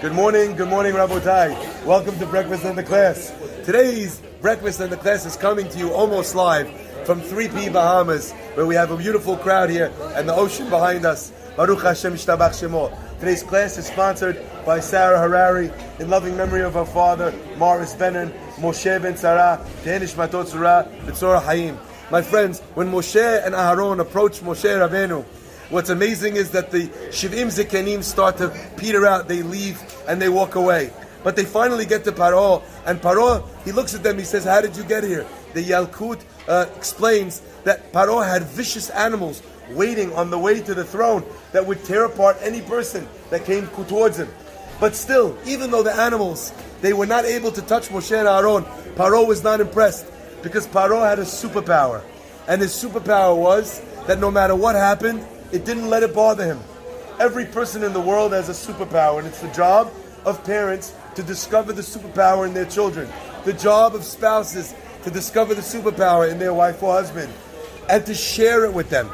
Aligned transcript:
Good 0.00 0.14
morning, 0.14 0.56
good 0.56 0.70
morning, 0.70 0.94
Rabotai. 0.94 1.84
Welcome 1.84 2.18
to 2.20 2.24
Breakfast 2.24 2.64
in 2.64 2.74
the 2.74 2.82
Class. 2.82 3.34
Today's 3.66 4.22
Breakfast 4.40 4.80
in 4.80 4.88
the 4.88 4.96
Class 4.96 5.26
is 5.26 5.36
coming 5.36 5.68
to 5.68 5.78
you 5.78 5.92
almost 5.92 6.34
live 6.34 6.70
from 7.04 7.20
3P 7.20 7.70
Bahamas, 7.70 8.32
where 8.54 8.64
we 8.64 8.74
have 8.74 8.92
a 8.92 8.96
beautiful 8.96 9.36
crowd 9.36 9.68
here 9.68 9.92
and 10.14 10.26
the 10.26 10.34
ocean 10.34 10.70
behind 10.70 11.04
us. 11.04 11.32
Baruch 11.54 11.82
Hashem 11.82 12.14
Shtabach 12.14 12.52
Shemo. 12.52 12.90
Today's 13.18 13.42
class 13.42 13.76
is 13.76 13.88
sponsored 13.88 14.40
by 14.64 14.80
Sarah 14.80 15.18
Harari 15.18 15.70
in 15.98 16.08
loving 16.08 16.34
memory 16.34 16.62
of 16.62 16.72
her 16.72 16.86
father, 16.86 17.34
Morris 17.58 17.92
Benin, 17.92 18.32
Moshe 18.56 19.02
Ben 19.02 19.18
Sarah, 19.18 19.62
Danish 19.84 20.14
Matot 20.14 20.46
B'tzorah 20.46 21.42
Hayim. 21.42 21.78
My 22.10 22.22
friends, 22.22 22.60
when 22.72 22.90
Moshe 22.90 23.44
and 23.44 23.54
Aharon 23.54 24.00
approached 24.00 24.42
Moshe 24.42 24.64
Rabbeinu, 24.64 25.26
What's 25.70 25.88
amazing 25.88 26.34
is 26.34 26.50
that 26.50 26.72
the 26.72 26.88
Shivim 27.10 27.46
Zikanim 27.46 28.02
start 28.02 28.38
to 28.38 28.52
peter 28.76 29.06
out, 29.06 29.28
they 29.28 29.42
leave 29.42 29.80
and 30.08 30.20
they 30.20 30.28
walk 30.28 30.56
away. 30.56 30.92
But 31.22 31.36
they 31.36 31.44
finally 31.44 31.86
get 31.86 32.02
to 32.04 32.12
Paro, 32.12 32.62
and 32.86 33.00
Paro, 33.00 33.46
he 33.64 33.70
looks 33.70 33.94
at 33.94 34.02
them, 34.02 34.18
he 34.18 34.24
says, 34.24 34.44
How 34.44 34.60
did 34.60 34.76
you 34.76 34.82
get 34.82 35.04
here? 35.04 35.24
The 35.54 35.62
Yalkut 35.62 36.24
uh, 36.48 36.66
explains 36.76 37.40
that 37.62 37.92
Paro 37.92 38.26
had 38.26 38.42
vicious 38.42 38.90
animals 38.90 39.42
waiting 39.70 40.12
on 40.14 40.30
the 40.30 40.38
way 40.38 40.60
to 40.60 40.74
the 40.74 40.82
throne 40.82 41.24
that 41.52 41.64
would 41.64 41.84
tear 41.84 42.04
apart 42.04 42.38
any 42.40 42.62
person 42.62 43.06
that 43.30 43.44
came 43.44 43.68
towards 43.68 44.18
him. 44.18 44.28
But 44.80 44.96
still, 44.96 45.38
even 45.46 45.70
though 45.70 45.84
the 45.84 45.92
animals, 45.92 46.52
they 46.80 46.94
were 46.94 47.06
not 47.06 47.24
able 47.24 47.52
to 47.52 47.62
touch 47.62 47.90
Moshe 47.90 48.18
and 48.18 48.26
Aaron, 48.26 48.64
Paro 48.96 49.24
was 49.24 49.44
not 49.44 49.60
impressed 49.60 50.06
because 50.42 50.66
Paro 50.66 51.06
had 51.06 51.20
a 51.20 51.24
superpower. 51.24 52.02
And 52.48 52.60
his 52.60 52.72
superpower 52.72 53.36
was 53.36 53.80
that 54.08 54.18
no 54.18 54.32
matter 54.32 54.56
what 54.56 54.74
happened, 54.74 55.24
it 55.52 55.64
didn't 55.64 55.88
let 55.88 56.02
it 56.02 56.14
bother 56.14 56.44
him. 56.44 56.60
Every 57.18 57.44
person 57.44 57.82
in 57.82 57.92
the 57.92 58.00
world 58.00 58.32
has 58.32 58.48
a 58.48 58.52
superpower, 58.52 59.18
and 59.18 59.26
it's 59.26 59.40
the 59.40 59.52
job 59.52 59.92
of 60.24 60.42
parents 60.44 60.94
to 61.14 61.22
discover 61.22 61.72
the 61.72 61.82
superpower 61.82 62.46
in 62.46 62.54
their 62.54 62.64
children. 62.64 63.08
The 63.44 63.52
job 63.52 63.94
of 63.94 64.04
spouses 64.04 64.74
to 65.04 65.10
discover 65.10 65.54
the 65.54 65.62
superpower 65.62 66.30
in 66.30 66.38
their 66.38 66.54
wife 66.54 66.82
or 66.82 66.92
husband 66.92 67.32
and 67.88 68.04
to 68.06 68.14
share 68.14 68.64
it 68.64 68.72
with 68.72 68.90
them. 68.90 69.10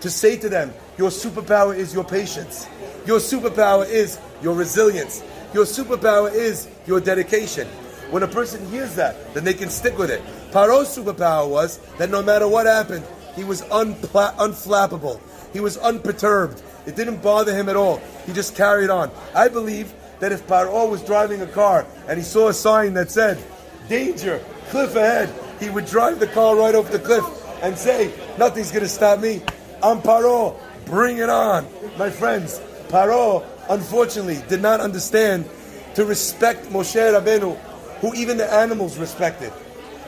To 0.00 0.10
say 0.10 0.36
to 0.36 0.48
them, 0.48 0.72
your 0.98 1.10
superpower 1.10 1.76
is 1.76 1.94
your 1.94 2.04
patience. 2.04 2.68
Your 3.06 3.18
superpower 3.18 3.88
is 3.88 4.18
your 4.42 4.54
resilience. 4.54 5.22
Your 5.54 5.64
superpower 5.64 6.32
is 6.32 6.68
your 6.86 7.00
dedication. 7.00 7.66
When 8.10 8.22
a 8.22 8.28
person 8.28 8.68
hears 8.70 8.94
that, 8.96 9.32
then 9.32 9.44
they 9.44 9.54
can 9.54 9.70
stick 9.70 9.96
with 9.96 10.10
it. 10.10 10.22
Paro's 10.50 10.94
superpower 10.94 11.48
was 11.48 11.78
that 11.96 12.10
no 12.10 12.22
matter 12.22 12.46
what 12.46 12.66
happened, 12.66 13.04
he 13.34 13.44
was 13.44 13.62
unpla- 13.62 14.34
unflappable. 14.36 15.20
He 15.52 15.60
was 15.60 15.76
unperturbed. 15.76 16.62
It 16.86 16.96
didn't 16.96 17.22
bother 17.22 17.54
him 17.54 17.68
at 17.68 17.76
all. 17.76 17.98
He 18.26 18.32
just 18.32 18.56
carried 18.56 18.90
on. 18.90 19.10
I 19.34 19.48
believe 19.48 19.92
that 20.20 20.32
if 20.32 20.46
Paro 20.46 20.90
was 20.90 21.02
driving 21.02 21.40
a 21.42 21.46
car 21.46 21.86
and 22.08 22.18
he 22.18 22.24
saw 22.24 22.48
a 22.48 22.54
sign 22.54 22.94
that 22.94 23.10
said, 23.10 23.42
danger, 23.88 24.44
cliff 24.70 24.94
ahead, 24.96 25.32
he 25.60 25.70
would 25.70 25.86
drive 25.86 26.18
the 26.20 26.26
car 26.26 26.56
right 26.56 26.74
off 26.74 26.90
the 26.90 26.98
cliff 26.98 27.24
and 27.62 27.76
say, 27.76 28.12
nothing's 28.38 28.70
going 28.70 28.82
to 28.82 28.88
stop 28.88 29.20
me. 29.20 29.42
I'm 29.82 30.00
Paro. 30.00 30.58
Bring 30.86 31.18
it 31.18 31.28
on. 31.28 31.66
My 31.96 32.10
friends, 32.10 32.60
Paro, 32.88 33.44
unfortunately, 33.68 34.42
did 34.48 34.60
not 34.60 34.80
understand 34.80 35.48
to 35.94 36.04
respect 36.04 36.66
Moshe 36.66 36.94
Rabbeinu, 36.94 37.56
who 38.00 38.14
even 38.14 38.36
the 38.36 38.52
animals 38.52 38.98
respected. 38.98 39.52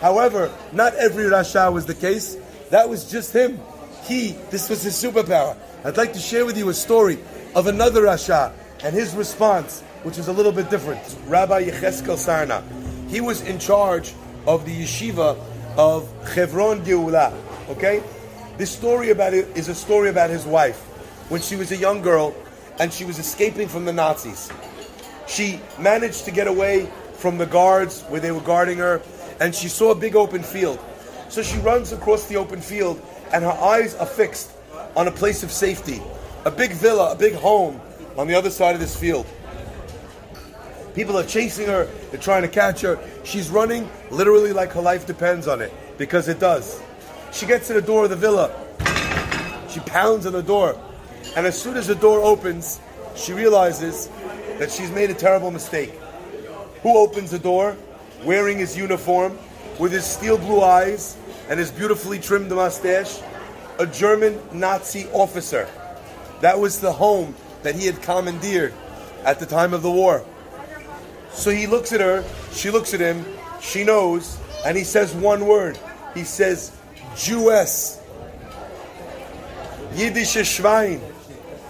However, 0.00 0.52
not 0.72 0.94
every 0.94 1.24
Rasha 1.24 1.72
was 1.72 1.86
the 1.86 1.94
case. 1.94 2.36
That 2.70 2.88
was 2.88 3.10
just 3.10 3.32
him. 3.32 3.60
He, 4.04 4.32
this 4.50 4.68
was 4.68 4.82
his 4.82 4.94
superpower. 4.94 5.56
I'd 5.82 5.96
like 5.96 6.12
to 6.12 6.18
share 6.18 6.44
with 6.44 6.58
you 6.58 6.68
a 6.68 6.74
story 6.74 7.18
of 7.54 7.66
another 7.66 8.02
Rasha 8.02 8.52
and 8.82 8.94
his 8.94 9.14
response, 9.14 9.80
which 10.02 10.18
is 10.18 10.28
a 10.28 10.32
little 10.32 10.52
bit 10.52 10.68
different. 10.68 11.00
Rabbi 11.26 11.64
Yecheskel 11.64 12.16
Sarna. 12.16 12.62
He 13.08 13.22
was 13.22 13.40
in 13.40 13.58
charge 13.58 14.12
of 14.46 14.66
the 14.66 14.82
yeshiva 14.82 15.38
of 15.78 16.06
Chevron 16.34 16.84
Geula. 16.84 17.32
Okay? 17.70 18.02
This 18.58 18.70
story 18.70 19.08
about 19.08 19.32
it 19.32 19.48
is 19.56 19.68
a 19.68 19.74
story 19.74 20.10
about 20.10 20.28
his 20.28 20.44
wife. 20.44 20.78
When 21.30 21.40
she 21.40 21.56
was 21.56 21.72
a 21.72 21.76
young 21.76 22.02
girl 22.02 22.34
and 22.78 22.92
she 22.92 23.06
was 23.06 23.18
escaping 23.18 23.68
from 23.68 23.86
the 23.86 23.92
Nazis. 23.92 24.52
She 25.26 25.60
managed 25.78 26.26
to 26.26 26.30
get 26.30 26.46
away 26.46 26.90
from 27.14 27.38
the 27.38 27.46
guards 27.46 28.02
where 28.02 28.20
they 28.20 28.32
were 28.32 28.42
guarding 28.42 28.78
her 28.78 29.00
and 29.40 29.54
she 29.54 29.68
saw 29.68 29.92
a 29.92 29.94
big 29.94 30.14
open 30.14 30.42
field. 30.42 30.78
So 31.30 31.42
she 31.42 31.56
runs 31.58 31.92
across 31.92 32.26
the 32.28 32.36
open 32.36 32.60
field 32.60 33.00
and 33.34 33.42
her 33.42 33.50
eyes 33.50 33.96
are 33.96 34.06
fixed 34.06 34.52
on 34.94 35.08
a 35.08 35.10
place 35.10 35.42
of 35.42 35.50
safety, 35.50 36.00
a 36.44 36.50
big 36.52 36.70
villa, 36.70 37.12
a 37.12 37.16
big 37.16 37.34
home 37.34 37.80
on 38.16 38.28
the 38.28 38.34
other 38.34 38.48
side 38.48 38.76
of 38.76 38.80
this 38.80 38.94
field. 38.94 39.26
People 40.94 41.18
are 41.18 41.24
chasing 41.24 41.66
her, 41.66 41.86
they're 42.12 42.20
trying 42.20 42.42
to 42.42 42.48
catch 42.48 42.82
her. 42.82 42.96
She's 43.24 43.50
running 43.50 43.90
literally 44.12 44.52
like 44.52 44.70
her 44.70 44.80
life 44.80 45.04
depends 45.04 45.48
on 45.48 45.60
it, 45.60 45.72
because 45.98 46.28
it 46.28 46.38
does. 46.38 46.80
She 47.32 47.44
gets 47.44 47.66
to 47.66 47.72
the 47.72 47.82
door 47.82 48.04
of 48.04 48.10
the 48.10 48.16
villa. 48.16 48.54
She 49.68 49.80
pounds 49.80 50.26
on 50.26 50.32
the 50.32 50.42
door. 50.42 50.80
And 51.36 51.44
as 51.44 51.60
soon 51.60 51.76
as 51.76 51.88
the 51.88 51.96
door 51.96 52.20
opens, 52.20 52.78
she 53.16 53.32
realizes 53.32 54.10
that 54.60 54.70
she's 54.70 54.92
made 54.92 55.10
a 55.10 55.14
terrible 55.14 55.50
mistake. 55.50 55.98
Who 56.84 56.96
opens 56.96 57.32
the 57.32 57.40
door, 57.40 57.76
wearing 58.22 58.58
his 58.58 58.76
uniform, 58.76 59.36
with 59.80 59.90
his 59.90 60.04
steel 60.04 60.38
blue 60.38 60.60
eyes 60.62 61.16
and 61.48 61.58
his 61.58 61.70
beautifully 61.70 62.18
trimmed 62.18 62.50
mustache? 62.50 63.20
A 63.78 63.86
German 63.86 64.40
Nazi 64.52 65.08
officer. 65.12 65.68
That 66.40 66.58
was 66.58 66.80
the 66.80 66.92
home 66.92 67.34
that 67.62 67.74
he 67.74 67.86
had 67.86 68.00
commandeered 68.02 68.72
at 69.24 69.40
the 69.40 69.46
time 69.46 69.74
of 69.74 69.82
the 69.82 69.90
war. 69.90 70.24
So 71.32 71.50
he 71.50 71.66
looks 71.66 71.92
at 71.92 72.00
her, 72.00 72.24
she 72.52 72.70
looks 72.70 72.94
at 72.94 73.00
him, 73.00 73.24
she 73.60 73.82
knows, 73.82 74.38
and 74.64 74.76
he 74.76 74.84
says 74.84 75.14
one 75.14 75.46
word. 75.46 75.78
He 76.14 76.24
says, 76.24 76.70
Jewess. 77.16 78.00
Yiddish 79.94 80.36
Schwein. 80.36 81.00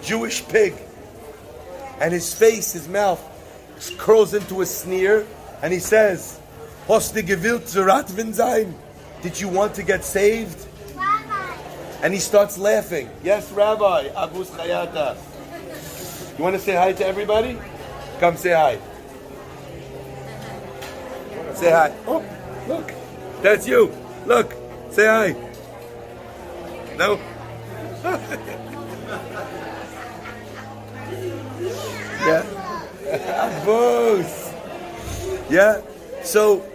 Jewish 0.01 0.47
pig. 0.47 0.75
And 1.99 2.13
his 2.13 2.33
face, 2.33 2.73
his 2.73 2.87
mouth, 2.87 3.21
curls 3.97 4.33
into 4.33 4.61
a 4.61 4.65
sneer, 4.65 5.25
and 5.61 5.73
he 5.73 5.79
says, 5.79 6.39
Hast 6.87 7.15
gewillt 7.15 7.67
zu 7.67 7.83
Ratven 7.83 8.33
sein? 8.33 8.75
Did 9.21 9.39
you 9.39 9.47
want 9.47 9.73
to 9.75 9.83
get 9.83 10.03
saved? 10.03 10.67
Rabbi. 10.95 11.57
And 12.03 12.13
he 12.13 12.19
starts 12.19 12.57
laughing. 12.57 13.09
Yes, 13.23 13.51
Rabbi, 13.51 14.09
Abus 14.09 14.47
Chayata. 14.51 15.17
You 16.37 16.43
want 16.43 16.55
to 16.55 16.61
say 16.61 16.75
hi 16.75 16.93
to 16.93 17.05
everybody? 17.05 17.57
Come 18.19 18.37
say 18.37 18.51
hi. 18.51 18.79
Say 21.53 21.71
hi. 21.71 21.93
Oh, 22.05 22.23
look. 22.67 22.91
That's 23.41 23.67
you. 23.67 23.91
Look. 24.25 24.53
Say 24.91 25.05
hi. 25.05 25.35
No? 26.97 27.15
yeah. 32.25 32.43
Abus. 33.65 34.53
Yeah. 35.49 35.81
So 36.23 36.65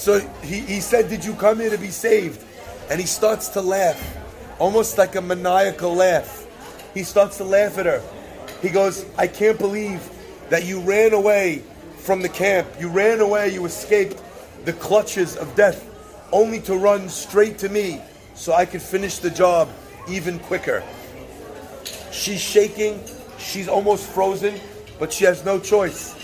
so 0.00 0.18
he, 0.42 0.60
he 0.60 0.80
said, 0.80 1.10
Did 1.10 1.26
you 1.26 1.34
come 1.34 1.60
here 1.60 1.68
to 1.68 1.76
be 1.76 1.90
saved? 1.90 2.42
And 2.88 2.98
he 2.98 3.06
starts 3.06 3.48
to 3.48 3.60
laugh, 3.60 4.00
almost 4.58 4.96
like 4.96 5.14
a 5.14 5.20
maniacal 5.20 5.94
laugh. 5.94 6.46
He 6.94 7.02
starts 7.02 7.36
to 7.36 7.44
laugh 7.44 7.76
at 7.76 7.84
her. 7.84 8.02
He 8.62 8.70
goes, 8.70 9.04
I 9.18 9.26
can't 9.26 9.58
believe 9.58 10.00
that 10.48 10.64
you 10.64 10.80
ran 10.80 11.12
away 11.12 11.62
from 11.98 12.22
the 12.22 12.30
camp. 12.30 12.66
You 12.80 12.88
ran 12.88 13.20
away, 13.20 13.52
you 13.52 13.66
escaped 13.66 14.22
the 14.64 14.72
clutches 14.72 15.36
of 15.36 15.54
death, 15.54 15.86
only 16.32 16.60
to 16.62 16.76
run 16.78 17.10
straight 17.10 17.58
to 17.58 17.68
me 17.68 18.00
so 18.32 18.54
I 18.54 18.64
could 18.64 18.80
finish 18.80 19.18
the 19.18 19.28
job 19.28 19.68
even 20.08 20.38
quicker. 20.38 20.82
She's 22.10 22.40
shaking, 22.40 23.04
she's 23.38 23.68
almost 23.68 24.08
frozen, 24.08 24.58
but 24.98 25.12
she 25.12 25.26
has 25.26 25.44
no 25.44 25.60
choice. 25.60 26.16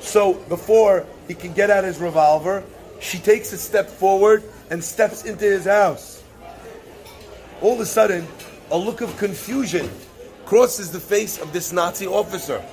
So 0.00 0.32
before 0.48 1.04
he 1.28 1.34
can 1.34 1.52
get 1.52 1.68
out 1.68 1.84
his 1.84 1.98
revolver, 1.98 2.64
she 3.00 3.18
takes 3.18 3.52
a 3.52 3.58
step 3.58 3.88
forward 3.88 4.42
and 4.70 4.82
steps 4.82 5.24
into 5.24 5.44
his 5.44 5.64
house. 5.64 6.22
All 7.60 7.74
of 7.74 7.80
a 7.80 7.86
sudden, 7.86 8.26
a 8.70 8.78
look 8.78 9.00
of 9.00 9.16
confusion 9.16 9.90
crosses 10.46 10.90
the 10.90 11.00
face 11.00 11.38
of 11.38 11.52
this 11.52 11.72
Nazi 11.72 12.06
officer. 12.06 12.64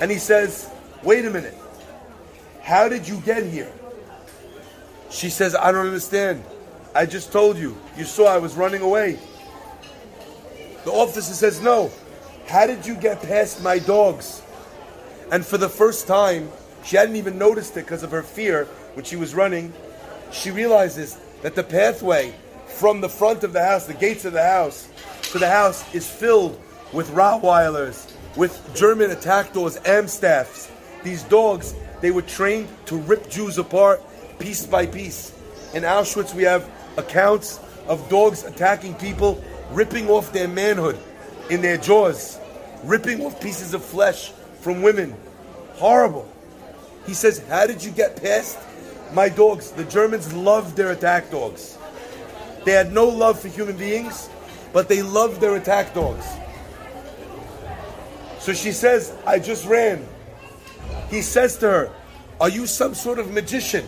And 0.00 0.10
he 0.10 0.18
says, 0.18 0.70
Wait 1.02 1.24
a 1.24 1.30
minute. 1.30 1.56
How 2.60 2.88
did 2.88 3.08
you 3.08 3.20
get 3.20 3.44
here? 3.44 3.72
She 5.10 5.30
says, 5.30 5.54
I 5.54 5.72
don't 5.72 5.86
understand. 5.86 6.44
I 6.94 7.06
just 7.06 7.32
told 7.32 7.58
you. 7.58 7.76
You 7.96 8.04
saw 8.04 8.26
I 8.26 8.38
was 8.38 8.54
running 8.54 8.82
away. 8.82 9.18
The 10.84 10.92
officer 10.92 11.34
says, 11.34 11.60
No. 11.60 11.90
How 12.46 12.66
did 12.66 12.86
you 12.86 12.94
get 12.94 13.22
past 13.22 13.62
my 13.62 13.78
dogs? 13.78 14.42
And 15.30 15.44
for 15.44 15.56
the 15.56 15.68
first 15.68 16.06
time, 16.06 16.50
she 16.84 16.96
hadn't 16.96 17.16
even 17.16 17.38
noticed 17.38 17.76
it 17.76 17.84
because 17.84 18.02
of 18.02 18.10
her 18.10 18.22
fear 18.22 18.68
when 18.94 19.04
she 19.04 19.16
was 19.16 19.34
running. 19.34 19.72
She 20.30 20.50
realizes 20.50 21.18
that 21.42 21.54
the 21.54 21.62
pathway 21.62 22.34
from 22.66 23.00
the 23.00 23.08
front 23.08 23.44
of 23.44 23.52
the 23.52 23.62
house, 23.62 23.86
the 23.86 23.94
gates 23.94 24.24
of 24.24 24.32
the 24.32 24.42
house, 24.42 24.88
to 25.32 25.38
the 25.38 25.48
house 25.48 25.94
is 25.94 26.08
filled 26.08 26.60
with 26.92 27.08
Rottweilers 27.10 28.12
with 28.36 28.74
German 28.74 29.10
attack 29.10 29.52
dogs, 29.52 29.78
Amstaffs. 29.84 30.70
These 31.02 31.22
dogs, 31.24 31.74
they 32.00 32.10
were 32.10 32.22
trained 32.22 32.68
to 32.86 32.96
rip 32.96 33.28
Jews 33.28 33.58
apart 33.58 34.00
piece 34.38 34.66
by 34.66 34.86
piece. 34.86 35.32
In 35.74 35.82
Auschwitz, 35.82 36.34
we 36.34 36.42
have 36.44 36.68
accounts 36.96 37.60
of 37.86 38.08
dogs 38.08 38.44
attacking 38.44 38.94
people, 38.94 39.42
ripping 39.70 40.08
off 40.08 40.32
their 40.32 40.48
manhood 40.48 40.98
in 41.50 41.60
their 41.60 41.76
jaws, 41.76 42.38
ripping 42.84 43.24
off 43.24 43.40
pieces 43.40 43.74
of 43.74 43.84
flesh 43.84 44.30
from 44.60 44.82
women. 44.82 45.14
Horrible. 45.74 46.28
He 47.06 47.14
says, 47.14 47.38
How 47.48 47.66
did 47.66 47.82
you 47.82 47.90
get 47.90 48.20
past 48.22 48.58
my 49.14 49.28
dogs? 49.28 49.70
The 49.70 49.84
Germans 49.84 50.32
loved 50.32 50.76
their 50.76 50.92
attack 50.92 51.30
dogs. 51.30 51.78
They 52.64 52.72
had 52.72 52.92
no 52.92 53.06
love 53.06 53.40
for 53.40 53.48
human 53.48 53.76
beings, 53.76 54.28
but 54.72 54.88
they 54.88 55.02
loved 55.02 55.40
their 55.40 55.56
attack 55.56 55.94
dogs. 55.94 56.26
So 58.38 58.52
she 58.52 58.72
says, 58.72 59.14
I 59.26 59.38
just 59.38 59.66
ran. 59.66 60.06
He 61.10 61.22
says 61.22 61.56
to 61.58 61.70
her, 61.70 61.90
Are 62.40 62.48
you 62.48 62.66
some 62.66 62.94
sort 62.94 63.18
of 63.18 63.30
magician? 63.30 63.86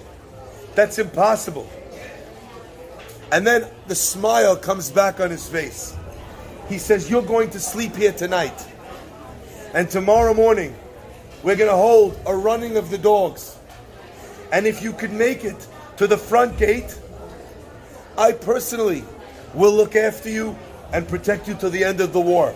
That's 0.74 0.98
impossible. 0.98 1.68
And 3.32 3.46
then 3.46 3.66
the 3.88 3.94
smile 3.94 4.56
comes 4.56 4.90
back 4.90 5.20
on 5.20 5.30
his 5.30 5.48
face. 5.48 5.96
He 6.68 6.78
says, 6.78 7.10
You're 7.10 7.22
going 7.22 7.50
to 7.50 7.60
sleep 7.60 7.96
here 7.96 8.12
tonight. 8.12 8.66
And 9.72 9.90
tomorrow 9.90 10.34
morning, 10.34 10.74
we're 11.42 11.56
going 11.56 11.70
to 11.70 11.76
hold 11.76 12.18
a 12.26 12.36
running 12.36 12.76
of 12.76 12.90
the 12.90 12.98
dogs. 12.98 13.56
And 14.52 14.66
if 14.66 14.82
you 14.82 14.92
could 14.92 15.12
make 15.12 15.44
it 15.44 15.66
to 15.96 16.06
the 16.06 16.16
front 16.16 16.56
gate, 16.58 16.98
I 18.16 18.32
personally 18.32 19.04
will 19.54 19.72
look 19.72 19.96
after 19.96 20.28
you 20.28 20.56
and 20.92 21.06
protect 21.08 21.48
you 21.48 21.54
to 21.54 21.70
the 21.70 21.84
end 21.84 22.00
of 22.00 22.12
the 22.12 22.20
war. 22.20 22.54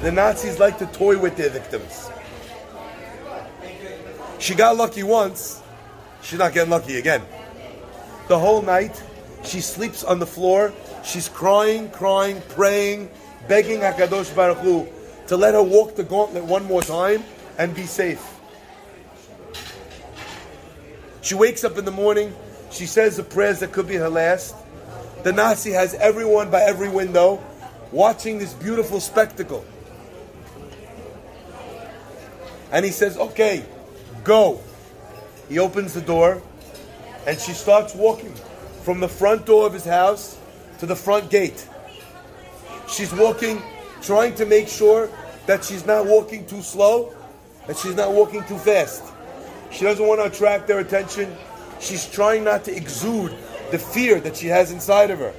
The 0.00 0.10
Nazis 0.10 0.58
like 0.58 0.78
to 0.78 0.86
toy 0.86 1.18
with 1.18 1.36
their 1.36 1.50
victims. 1.50 2.10
She 4.38 4.54
got 4.54 4.76
lucky 4.76 5.04
once, 5.04 5.62
she's 6.22 6.38
not 6.38 6.52
getting 6.52 6.70
lucky 6.70 6.96
again. 6.96 7.22
The 8.26 8.38
whole 8.38 8.62
night, 8.62 9.00
she 9.44 9.60
sleeps 9.60 10.02
on 10.02 10.18
the 10.18 10.26
floor, 10.26 10.72
she's 11.04 11.28
crying, 11.28 11.90
crying, 11.90 12.42
praying, 12.48 13.10
begging 13.46 13.80
HaKadosh 13.80 14.34
Baruch 14.34 14.58
Hu 14.58 14.88
to 15.28 15.36
let 15.36 15.54
her 15.54 15.62
walk 15.62 15.94
the 15.94 16.02
gauntlet 16.02 16.44
one 16.44 16.64
more 16.64 16.82
time 16.82 17.22
and 17.58 17.74
be 17.74 17.84
safe. 17.84 18.22
She 21.20 21.34
wakes 21.34 21.64
up 21.64 21.78
in 21.78 21.84
the 21.84 21.90
morning, 21.90 22.34
she 22.70 22.86
says 22.86 23.16
the 23.16 23.22
prayers 23.22 23.60
that 23.60 23.72
could 23.72 23.86
be 23.86 23.96
her 23.96 24.08
last. 24.08 24.54
The 25.22 25.32
Nazi 25.32 25.70
has 25.70 25.94
everyone 25.94 26.50
by 26.50 26.62
every 26.62 26.88
window 26.88 27.44
watching 27.92 28.38
this 28.38 28.52
beautiful 28.54 28.98
spectacle. 28.98 29.64
And 32.72 32.84
he 32.84 32.90
says, 32.90 33.16
Okay, 33.16 33.64
go. 34.24 34.60
He 35.48 35.58
opens 35.58 35.92
the 35.92 36.00
door 36.00 36.42
and 37.26 37.38
she 37.38 37.52
starts 37.52 37.94
walking 37.94 38.34
from 38.82 39.00
the 39.00 39.08
front 39.08 39.46
door 39.46 39.66
of 39.66 39.72
his 39.72 39.84
house 39.84 40.38
to 40.78 40.86
the 40.86 40.96
front 40.96 41.30
gate. 41.30 41.68
She's 42.88 43.12
walking, 43.12 43.62
trying 44.00 44.34
to 44.36 44.46
make 44.46 44.66
sure 44.66 45.08
that 45.46 45.64
she's 45.64 45.86
not 45.86 46.06
walking 46.06 46.46
too 46.46 46.62
slow, 46.62 47.14
that 47.66 47.76
she's 47.76 47.94
not 47.94 48.12
walking 48.12 48.44
too 48.44 48.58
fast. 48.58 49.02
She 49.70 49.84
doesn't 49.84 50.06
want 50.06 50.20
to 50.20 50.26
attract 50.26 50.66
their 50.66 50.80
attention. 50.80 51.34
She's 51.80 52.06
trying 52.08 52.44
not 52.44 52.64
to 52.64 52.76
exude 52.76 53.36
the 53.70 53.78
fear 53.78 54.20
that 54.20 54.36
she 54.36 54.48
has 54.48 54.70
inside 54.70 55.10
of 55.10 55.18
her, 55.18 55.32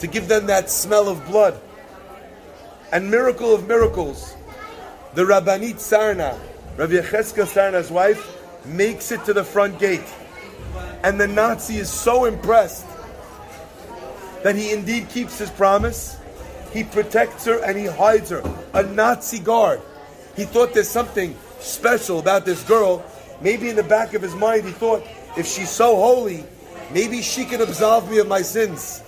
to 0.00 0.06
give 0.06 0.28
them 0.28 0.46
that 0.46 0.68
smell 0.70 1.08
of 1.08 1.24
blood. 1.26 1.58
And 2.92 3.10
miracle 3.10 3.54
of 3.54 3.66
miracles, 3.66 4.34
the 5.14 5.22
Rabbanit 5.22 5.76
Sarna, 5.76 6.38
Rabbi 6.76 6.92
Yecheskel 6.92 7.46
Sarna's 7.46 7.90
wife, 7.90 8.38
makes 8.66 9.10
it 9.10 9.24
to 9.24 9.32
the 9.32 9.44
front 9.44 9.78
gate. 9.78 10.04
And 11.02 11.18
the 11.18 11.26
Nazi 11.26 11.78
is 11.78 11.90
so 11.90 12.26
impressed 12.26 12.86
that 14.42 14.54
he 14.56 14.72
indeed 14.72 15.08
keeps 15.08 15.38
his 15.38 15.50
promise. 15.50 16.16
He 16.72 16.84
protects 16.84 17.44
her 17.46 17.64
and 17.64 17.78
he 17.78 17.86
hides 17.86 18.30
her. 18.30 18.42
A 18.74 18.82
Nazi 18.82 19.38
guard. 19.38 19.80
He 20.36 20.44
thought 20.44 20.72
there's 20.72 20.88
something 20.88 21.36
special 21.60 22.18
about 22.18 22.44
this 22.44 22.62
girl. 22.64 23.04
Maybe 23.40 23.68
in 23.68 23.76
the 23.76 23.82
back 23.82 24.14
of 24.14 24.22
his 24.22 24.34
mind, 24.34 24.64
he 24.64 24.72
thought, 24.72 25.04
if 25.36 25.46
she's 25.46 25.70
so 25.70 25.96
holy, 25.96 26.44
maybe 26.92 27.22
she 27.22 27.44
can 27.44 27.60
absolve 27.60 28.10
me 28.10 28.18
of 28.18 28.28
my 28.28 28.42
sins. 28.42 29.02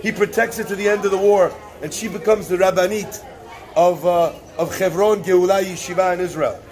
He 0.00 0.12
protects 0.12 0.58
her 0.58 0.64
to 0.64 0.76
the 0.76 0.88
end 0.88 1.04
of 1.04 1.10
the 1.10 1.18
war, 1.18 1.52
and 1.82 1.92
she 1.92 2.08
becomes 2.08 2.48
the 2.48 2.56
Rabbanit 2.56 3.24
of, 3.74 4.04
uh, 4.04 4.32
of 4.58 4.76
Hebron 4.78 5.22
Geulah 5.22 5.64
Yeshiva 5.64 6.14
in 6.14 6.20
Israel. 6.20 6.62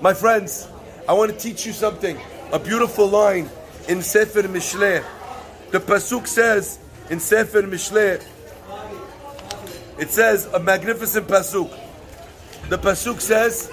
My 0.00 0.14
friends, 0.14 0.68
I 1.08 1.12
want 1.12 1.32
to 1.32 1.38
teach 1.38 1.66
you 1.66 1.72
something. 1.72 2.18
A 2.52 2.58
beautiful 2.58 3.06
line 3.06 3.50
in 3.88 4.02
Sefer 4.02 4.42
Mishleh. 4.42 5.04
The 5.70 5.80
Pasuk 5.80 6.26
says 6.26 6.78
in 7.10 7.20
Sefer 7.20 7.62
Mishleh, 7.62 8.22
it 9.98 10.10
says 10.10 10.46
a 10.46 10.58
magnificent 10.58 11.26
Pasuk. 11.26 11.70
The 12.68 12.78
Pasuk 12.78 13.20
says, 13.20 13.70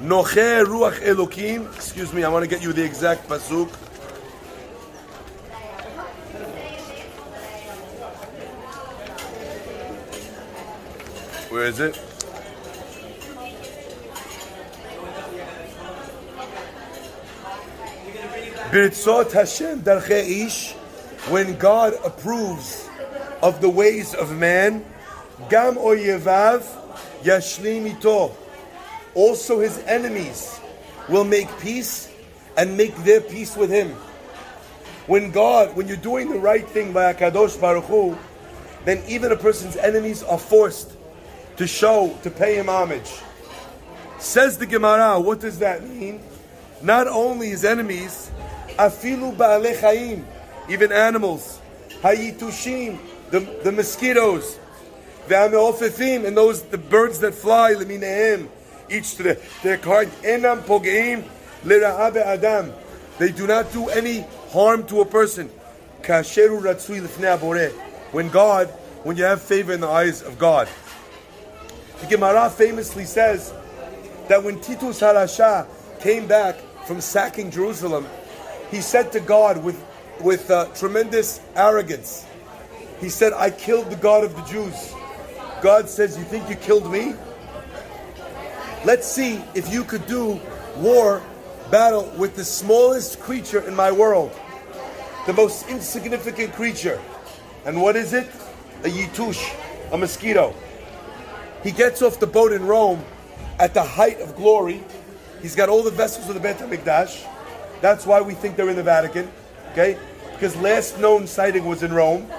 Noche 0.00 0.64
Ruach 0.66 1.00
Elokim. 1.00 1.74
Excuse 1.74 2.12
me, 2.12 2.24
I 2.24 2.28
want 2.28 2.44
to 2.44 2.48
get 2.48 2.62
you 2.62 2.72
the 2.72 2.84
exact 2.84 3.28
Pasuk. 3.28 3.68
Where 11.50 11.66
is 11.66 11.80
it? 11.80 11.94
Birtzot 18.72 19.32
Hashem 19.32 19.82
Darche 19.82 20.46
Ish, 20.46 20.72
when 21.28 21.58
God 21.58 21.92
approves 22.06 22.88
of 23.42 23.60
the 23.60 23.68
ways 23.68 24.14
of 24.14 24.36
man, 24.36 24.84
Gam 25.50 25.74
Oyevav 25.74 26.64
Yashlim 27.22 27.98
Ito, 27.98 28.34
also 29.14 29.60
his 29.60 29.78
enemies 29.78 30.58
will 31.08 31.24
make 31.24 31.48
peace 31.58 32.08
and 32.56 32.76
make 32.76 32.94
their 33.04 33.20
peace 33.20 33.56
with 33.56 33.70
him. 33.70 33.90
When 35.06 35.32
God, 35.32 35.74
when 35.76 35.88
you're 35.88 35.96
doing 35.96 36.30
the 36.30 36.38
right 36.38 36.66
thing 36.66 36.92
by 36.92 37.12
Akadosh 37.12 37.60
Baruch 37.60 37.84
Hu, 37.84 38.16
then 38.84 39.02
even 39.08 39.32
a 39.32 39.36
person's 39.36 39.76
enemies 39.76 40.22
are 40.22 40.38
forced 40.38 40.92
to 41.56 41.66
show, 41.66 42.16
to 42.22 42.30
pay 42.30 42.56
him 42.56 42.68
homage. 42.68 43.10
Says 44.18 44.58
the 44.58 44.66
Gemara, 44.66 45.18
what 45.18 45.40
does 45.40 45.58
that 45.58 45.86
mean? 45.86 46.20
Not 46.80 47.08
only 47.08 47.48
his 47.48 47.64
enemies, 47.64 48.30
afilu 48.78 49.36
ba'alei 49.36 50.24
even 50.68 50.92
animals, 50.92 51.60
hayitushim, 52.00 52.98
the, 53.32 53.40
mosquitoes, 53.40 53.64
the 53.64 53.72
mosquitoes, 53.72 54.58
ve'ameofefim, 55.26 56.26
and 56.26 56.36
those, 56.36 56.62
the 56.64 56.78
birds 56.78 57.18
that 57.20 57.34
fly, 57.34 57.72
leminahem, 57.72 58.48
each 58.90 59.16
to 59.16 59.22
their, 59.22 59.38
their 59.62 59.78
kind, 59.78 60.10
enam 60.22 60.60
pogeim 60.60 61.24
lera'abe 61.64 62.16
adam. 62.16 62.72
They 63.18 63.32
do 63.32 63.46
not 63.46 63.72
do 63.72 63.88
any 63.88 64.26
harm 64.50 64.86
to 64.88 65.00
a 65.00 65.06
person. 65.06 65.50
Kasheru 66.02 66.60
ratzui 66.60 67.00
lifnei 67.00 67.72
When 68.12 68.28
God, 68.28 68.68
when 69.02 69.16
you 69.16 69.24
have 69.24 69.40
favor 69.40 69.72
in 69.72 69.80
the 69.80 69.88
eyes 69.88 70.20
of 70.20 70.38
God. 70.38 70.68
The 72.00 72.06
Gemara 72.08 72.50
famously 72.50 73.06
says 73.06 73.54
that 74.28 74.42
when 74.42 74.60
Titus 74.60 75.00
Harasha 75.00 75.66
came 76.00 76.26
back 76.26 76.56
from 76.86 77.00
sacking 77.00 77.50
Jerusalem, 77.50 78.06
he 78.70 78.80
said 78.80 79.12
to 79.12 79.20
God 79.20 79.64
with, 79.64 79.82
with 80.20 80.50
uh, 80.50 80.66
tremendous 80.74 81.40
arrogance, 81.54 82.26
he 83.02 83.08
said, 83.08 83.32
I 83.32 83.50
killed 83.50 83.90
the 83.90 83.96
God 83.96 84.22
of 84.22 84.36
the 84.36 84.42
Jews. 84.42 84.94
God 85.60 85.88
says, 85.88 86.16
You 86.16 86.22
think 86.22 86.48
you 86.48 86.54
killed 86.54 86.90
me? 86.90 87.14
Let's 88.84 89.08
see 89.08 89.42
if 89.54 89.72
you 89.72 89.82
could 89.82 90.06
do 90.06 90.40
war, 90.76 91.20
battle 91.72 92.12
with 92.16 92.36
the 92.36 92.44
smallest 92.44 93.18
creature 93.18 93.60
in 93.66 93.74
my 93.74 93.90
world, 93.90 94.30
the 95.26 95.32
most 95.32 95.68
insignificant 95.68 96.52
creature. 96.52 97.00
And 97.64 97.82
what 97.82 97.96
is 97.96 98.12
it? 98.12 98.28
A 98.84 98.88
yitush, 98.88 99.52
a 99.92 99.98
mosquito. 99.98 100.54
He 101.64 101.72
gets 101.72 102.02
off 102.02 102.20
the 102.20 102.26
boat 102.28 102.52
in 102.52 102.64
Rome 102.64 103.04
at 103.58 103.74
the 103.74 103.82
height 103.82 104.20
of 104.20 104.36
glory. 104.36 104.84
He's 105.40 105.56
got 105.56 105.68
all 105.68 105.82
the 105.82 105.90
vessels 105.90 106.28
of 106.28 106.34
the 106.34 106.40
Beit 106.40 106.58
HaMikdash. 106.58 107.26
That's 107.80 108.06
why 108.06 108.20
we 108.20 108.34
think 108.34 108.54
they're 108.54 108.70
in 108.70 108.76
the 108.76 108.82
Vatican. 108.84 109.28
Okay? 109.72 109.98
Because 110.32 110.54
last 110.58 111.00
known 111.00 111.26
sighting 111.26 111.64
was 111.64 111.82
in 111.82 111.92
Rome. 111.92 112.30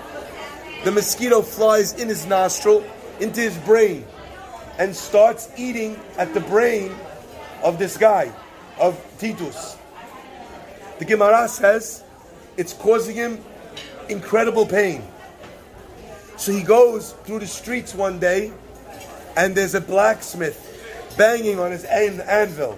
The 0.84 0.92
mosquito 0.92 1.42
flies 1.42 1.94
in 1.94 2.10
his 2.10 2.26
nostril, 2.26 2.84
into 3.20 3.40
his 3.40 3.58
brain, 3.60 4.06
and 4.78 4.94
starts 4.96 5.50
eating 5.58 6.00
at 6.18 6.34
the 6.34 6.42
brain 6.42 6.94
of 7.64 7.80
this 7.80 7.96
guy, 7.96 8.32
of 8.78 9.00
Titus. 9.18 9.78
The 11.00 11.06
Gemara 11.06 11.48
says 11.48 12.04
it's 12.58 12.74
causing 12.74 13.16
him 13.16 13.40
incredible 14.10 14.66
pain. 14.66 15.04
So 16.36 16.52
he 16.52 16.64
goes 16.64 17.14
through 17.24 17.40
the 17.40 17.48
streets 17.48 17.96
one 17.96 18.20
day, 18.20 18.52
and 19.38 19.56
there's 19.56 19.76
a 19.76 19.82
blacksmith 19.82 20.60
banging 21.18 21.60
on 21.60 21.72
his 21.72 21.86
an- 21.86 22.22
anvil. 22.22 22.78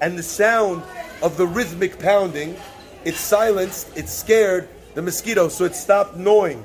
And 0.00 0.16
the 0.16 0.22
sound 0.22 0.82
of 1.22 1.36
the 1.36 1.46
rhythmic 1.46 1.98
pounding, 1.98 2.56
it 3.04 3.16
silenced, 3.16 3.96
it 3.96 4.08
scared 4.08 4.68
the 4.94 5.02
mosquito, 5.02 5.48
so 5.48 5.64
it 5.64 5.74
stopped 5.74 6.16
gnawing. 6.16 6.62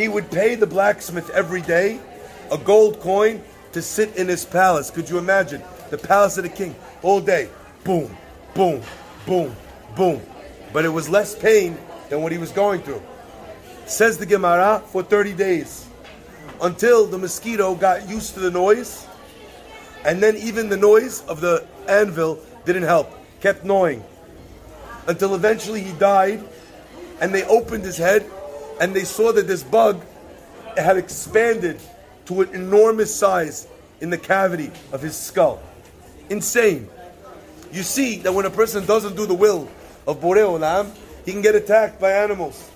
He 0.00 0.08
would 0.08 0.30
pay 0.30 0.54
the 0.54 0.66
blacksmith 0.66 1.28
every 1.28 1.60
day 1.60 2.00
a 2.50 2.56
gold 2.56 3.00
coin 3.00 3.42
to 3.72 3.82
sit 3.82 4.16
in 4.16 4.28
his 4.28 4.46
palace. 4.46 4.90
Could 4.90 5.10
you 5.10 5.18
imagine? 5.18 5.62
The 5.90 5.98
palace 5.98 6.38
of 6.38 6.44
the 6.44 6.48
king, 6.48 6.74
all 7.02 7.20
day. 7.20 7.50
Boom, 7.84 8.16
boom, 8.54 8.80
boom, 9.26 9.54
boom. 9.94 10.22
But 10.72 10.86
it 10.86 10.88
was 10.88 11.10
less 11.10 11.34
pain 11.34 11.76
than 12.08 12.22
what 12.22 12.32
he 12.32 12.38
was 12.38 12.50
going 12.50 12.80
through. 12.80 13.02
Says 13.84 14.16
the 14.16 14.24
Gemara 14.24 14.82
for 14.86 15.02
30 15.02 15.34
days. 15.34 15.86
Until 16.62 17.04
the 17.04 17.18
mosquito 17.18 17.74
got 17.74 18.08
used 18.08 18.32
to 18.34 18.40
the 18.40 18.50
noise, 18.50 19.06
and 20.06 20.22
then 20.22 20.34
even 20.38 20.70
the 20.70 20.78
noise 20.78 21.20
of 21.26 21.42
the 21.42 21.66
anvil 21.90 22.38
didn't 22.64 22.84
help, 22.84 23.12
kept 23.40 23.66
gnawing. 23.66 24.02
Until 25.06 25.34
eventually 25.34 25.82
he 25.82 25.92
died, 25.98 26.42
and 27.20 27.34
they 27.34 27.44
opened 27.44 27.84
his 27.84 27.98
head, 27.98 28.24
and 28.80 28.96
they 28.96 29.04
saw 29.04 29.30
that 29.32 29.46
this 29.46 29.62
bug 29.62 30.02
had 30.76 30.96
expanded 30.96 31.78
to 32.24 32.40
an 32.40 32.48
enormous 32.54 33.14
size 33.14 33.68
in 34.00 34.10
the 34.10 34.18
cavity 34.18 34.70
of 34.92 35.02
his 35.02 35.16
skull. 35.16 35.62
Insane. 36.30 36.88
You 37.72 37.82
see 37.82 38.18
that 38.18 38.32
when 38.32 38.46
a 38.46 38.50
person 38.50 38.86
doesn't 38.86 39.16
do 39.16 39.26
the 39.26 39.34
will 39.34 39.68
of 40.06 40.20
Borei 40.20 40.42
Olam, 40.42 40.90
he 41.24 41.32
can 41.32 41.42
get 41.42 41.54
attacked 41.54 42.00
by 42.00 42.12
animals. 42.12 42.70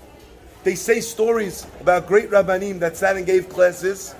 They 0.63 0.75
say 0.75 1.01
stories 1.01 1.65
about 1.81 2.07
great 2.07 2.29
rabbanim 2.29 2.79
that 2.79 2.95
sat 2.95 3.17
and 3.17 3.25
gave 3.25 3.49
classes, 3.49 4.15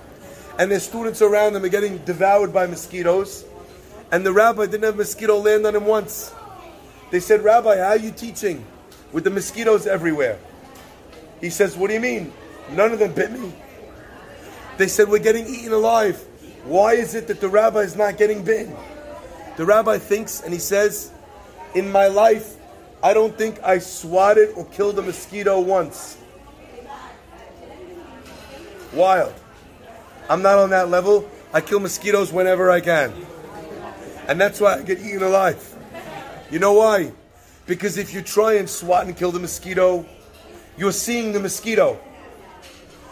and 0.57 0.71
their 0.71 0.79
students 0.79 1.21
around 1.21 1.53
them 1.53 1.63
are 1.63 1.69
getting 1.69 1.99
devoured 1.99 2.51
by 2.51 2.65
mosquitoes, 2.65 3.45
and 4.11 4.25
the 4.25 4.33
rabbi 4.33 4.65
didn't 4.65 4.83
have 4.83 4.97
mosquito 4.97 5.37
land 5.37 5.65
on 5.65 5.75
him 5.75 5.85
once. 5.85 6.33
They 7.11 7.19
said, 7.19 7.43
Rabbi, 7.43 7.77
how 7.77 7.89
are 7.89 7.97
you 7.97 8.11
teaching 8.11 8.65
with 9.11 9.23
the 9.23 9.29
mosquitoes 9.29 9.85
everywhere? 9.85 10.39
He 11.45 11.51
says, 11.51 11.77
What 11.77 11.89
do 11.89 11.93
you 11.93 11.99
mean? 11.99 12.33
None 12.71 12.91
of 12.91 12.97
them 12.97 13.13
bit 13.13 13.31
me. 13.31 13.53
They 14.77 14.87
said, 14.87 15.07
We're 15.07 15.19
getting 15.19 15.45
eaten 15.45 15.73
alive. 15.73 16.17
Why 16.63 16.93
is 16.93 17.13
it 17.13 17.27
that 17.27 17.39
the 17.39 17.47
rabbi 17.47 17.81
is 17.81 17.95
not 17.95 18.17
getting 18.17 18.43
bitten? 18.43 18.75
The 19.55 19.63
rabbi 19.63 19.99
thinks 19.99 20.41
and 20.41 20.51
he 20.51 20.57
says, 20.57 21.11
In 21.75 21.91
my 21.91 22.07
life, 22.07 22.55
I 23.03 23.13
don't 23.13 23.37
think 23.37 23.61
I 23.63 23.77
swatted 23.77 24.53
or 24.55 24.65
killed 24.65 24.97
a 24.97 25.03
mosquito 25.03 25.59
once. 25.59 26.17
Wild. 28.91 29.35
I'm 30.27 30.41
not 30.41 30.57
on 30.57 30.71
that 30.71 30.89
level. 30.89 31.29
I 31.53 31.61
kill 31.61 31.79
mosquitoes 31.79 32.33
whenever 32.33 32.71
I 32.71 32.81
can. 32.81 33.13
And 34.27 34.41
that's 34.41 34.59
why 34.59 34.79
I 34.79 34.81
get 34.81 34.99
eaten 34.99 35.21
alive. 35.21 35.75
You 36.49 36.57
know 36.57 36.73
why? 36.73 37.11
Because 37.67 37.99
if 37.99 38.15
you 38.15 38.23
try 38.23 38.53
and 38.53 38.67
swat 38.67 39.05
and 39.05 39.15
kill 39.15 39.31
the 39.31 39.39
mosquito, 39.39 40.07
you're 40.77 40.91
seeing 40.91 41.31
the 41.31 41.39
mosquito. 41.39 41.99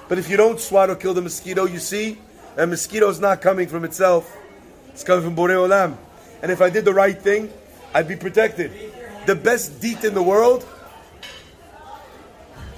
But 0.08 0.18
if 0.20 0.30
you 0.30 0.38
don't 0.38 0.60
swat 0.60 0.90
or 0.90 0.96
kill 0.96 1.14
the 1.14 1.22
mosquito, 1.22 1.66
you 1.66 1.80
see, 1.80 2.18
a 2.58 2.68
mosquito 2.68 3.10
is 3.10 3.20
not 3.20 3.42
coming 3.42 3.68
from 3.68 3.86
itself. 3.86 4.36
It's 4.90 5.04
coming 5.04 5.24
from 5.24 5.36
Borei 5.36 5.56
Olam. 5.56 5.98
And 6.42 6.52
if 6.52 6.62
I 6.62 6.70
did 6.70 6.86
the 6.86 6.94
right 6.94 7.20
thing, 7.20 7.52
I'd 7.94 8.08
be 8.08 8.16
protected. 8.16 8.72
The 9.26 9.36
best 9.36 9.80
deet 9.82 10.04
in 10.04 10.14
the 10.14 10.22
world, 10.22 10.68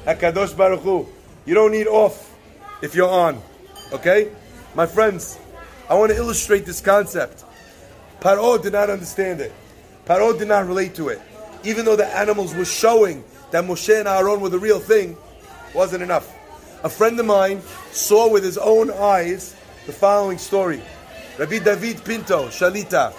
Hakadosh 0.06 0.56
Baruch 0.56 0.82
Hu. 0.82 1.08
You 1.46 1.56
don't 1.56 1.72
need 1.72 1.88
off 1.88 2.34
if 2.82 2.96
you're 2.96 3.10
on. 3.10 3.42
Okay? 3.92 4.32
My 4.76 4.86
friends, 4.86 5.38
I 5.90 5.96
want 5.96 6.12
to 6.12 6.18
illustrate 6.18 6.66
this 6.66 6.80
concept. 6.80 7.44
Paro 8.20 8.62
did 8.62 8.74
not 8.74 8.90
understand 8.90 9.42
it. 9.42 9.52
Paro 10.06 10.38
did 10.38 10.48
not 10.48 10.68
relate 10.68 10.96
to 10.96 11.10
it. 11.10 11.22
Even 11.64 11.86
though 11.86 11.96
the 11.96 12.06
animals 12.06 12.54
were 12.54 12.66
showing 12.66 13.24
that 13.52 13.64
Moshe 13.64 13.98
and 13.98 14.08
Aaron 14.08 14.42
were 14.42 14.50
the 14.50 14.60
real 14.60 14.80
thing, 14.80 15.18
wasn't 15.74 16.04
enough. 16.04 16.34
A 16.84 16.90
friend 16.90 17.20
of 17.20 17.26
mine 17.26 17.62
saw 17.92 18.30
with 18.30 18.44
his 18.44 18.58
own 18.58 18.92
eyes 18.92 19.56
the 19.86 19.94
following 19.94 20.38
story. 20.38 20.82
Rabbi 21.38 21.60
David 21.60 22.04
Pinto, 22.04 22.48
Shalita, 22.48 23.14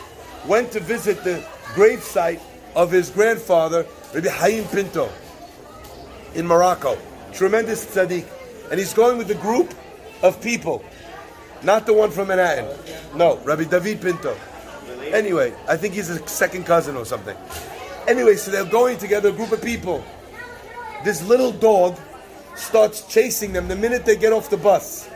went 0.46 0.72
to 0.72 0.80
visit 0.80 1.22
the 1.24 1.44
gravesite 1.74 2.40
of 2.74 2.90
his 2.90 3.10
grandfather, 3.10 3.86
Rabbi 4.14 4.28
Haim 4.28 4.64
Pinto, 4.66 5.10
in 6.34 6.46
Morocco. 6.46 6.96
Tremendous 7.32 7.84
tzaddik. 7.84 8.26
And 8.70 8.78
he's 8.78 8.94
going 8.94 9.18
with 9.18 9.30
a 9.30 9.34
group 9.34 9.74
of 10.22 10.40
people. 10.40 10.84
Not 11.62 11.86
the 11.86 11.92
one 11.92 12.10
from 12.10 12.28
Manhattan. 12.28 12.68
No, 13.14 13.38
Rabbi 13.38 13.64
David 13.64 14.00
Pinto. 14.00 14.36
Anyway, 15.12 15.54
I 15.68 15.76
think 15.76 15.94
he's 15.94 16.10
a 16.10 16.26
second 16.28 16.66
cousin 16.66 16.96
or 16.96 17.04
something. 17.04 17.36
Anyway, 18.08 18.36
so 18.36 18.50
they're 18.50 18.64
going 18.64 18.98
together, 18.98 19.30
a 19.30 19.32
group 19.32 19.52
of 19.52 19.62
people. 19.62 20.04
This 21.06 21.22
little 21.22 21.52
dog 21.52 21.96
starts 22.56 23.06
chasing 23.06 23.52
them 23.52 23.68
the 23.68 23.76
minute 23.76 24.04
they 24.04 24.16
get 24.16 24.32
off 24.32 24.50
the 24.50 24.56
bus. 24.56 25.08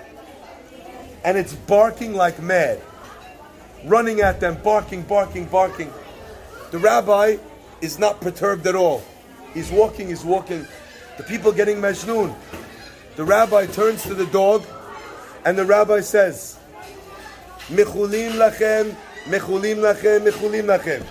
And 1.25 1.37
it's 1.37 1.52
barking 1.52 2.14
like 2.14 2.40
mad. 2.40 2.80
Running 3.85 4.20
at 4.20 4.38
them, 4.38 4.56
barking, 4.62 5.02
barking, 5.02 5.47
barking. 5.47 5.92
The 6.70 6.78
rabbi 6.78 7.38
is 7.80 7.99
not 7.99 8.20
perturbed 8.20 8.68
at 8.68 8.76
all. 8.76 9.02
He's 9.52 9.73
walking, 9.73 10.06
he's 10.06 10.25
walking. 10.25 10.64
The 11.16 11.25
people 11.25 11.50
getting 11.50 11.78
Majnun. 11.78 12.37
The 13.16 13.25
rabbi 13.25 13.66
turns 13.66 14.04
to 14.04 14.14
the 14.14 14.26
dog 14.26 14.64
and 15.44 15.59
the 15.59 15.64
rabbi 15.64 16.02
says, 16.02 16.56
Mechulim 17.66 18.35
lachem, 18.35 18.94
mechulim 19.25 19.78
lachem, 19.78 20.25
mechulim 20.25 20.66
lachem. 20.66 21.04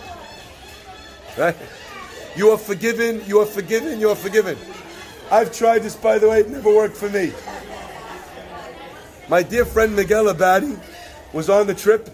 Right? 1.38 1.57
You 2.36 2.51
are 2.51 2.57
forgiven, 2.57 3.21
you 3.25 3.39
are 3.39 3.45
forgiven, 3.45 4.00
you 4.00 4.09
are 4.09 4.15
forgiven. 4.15 4.57
I've 5.31 5.53
tried 5.53 5.83
this, 5.83 5.95
by 5.95 6.17
the 6.17 6.29
way, 6.29 6.41
it 6.41 6.50
never 6.50 6.74
worked 6.74 6.95
for 6.95 7.09
me. 7.09 7.33
My 9.27 9.43
dear 9.43 9.65
friend 9.65 9.95
Miguel 9.95 10.25
Abadi 10.25 10.79
was 11.33 11.50
on 11.50 11.67
the 11.67 11.75
trip. 11.75 12.09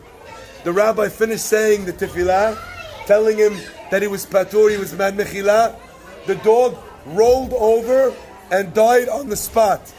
The 0.64 0.74
rabbi 0.74 1.10
finished 1.10 1.46
saying 1.46 1.86
the 1.86 1.94
tefillah, 1.94 2.58
telling 3.06 3.38
him 3.38 3.56
that 3.92 4.02
he 4.02 4.08
was 4.08 4.26
patur, 4.26 4.72
he 4.72 4.78
was 4.78 4.94
mad 4.94 5.16
mechila. 5.16 5.80
The 6.26 6.36
dog 6.36 6.78
rolled 7.06 7.54
over 7.54 8.14
and 8.52 8.74
died 8.74 9.08
on 9.10 9.30
the 9.30 9.36
spot. 9.36 9.94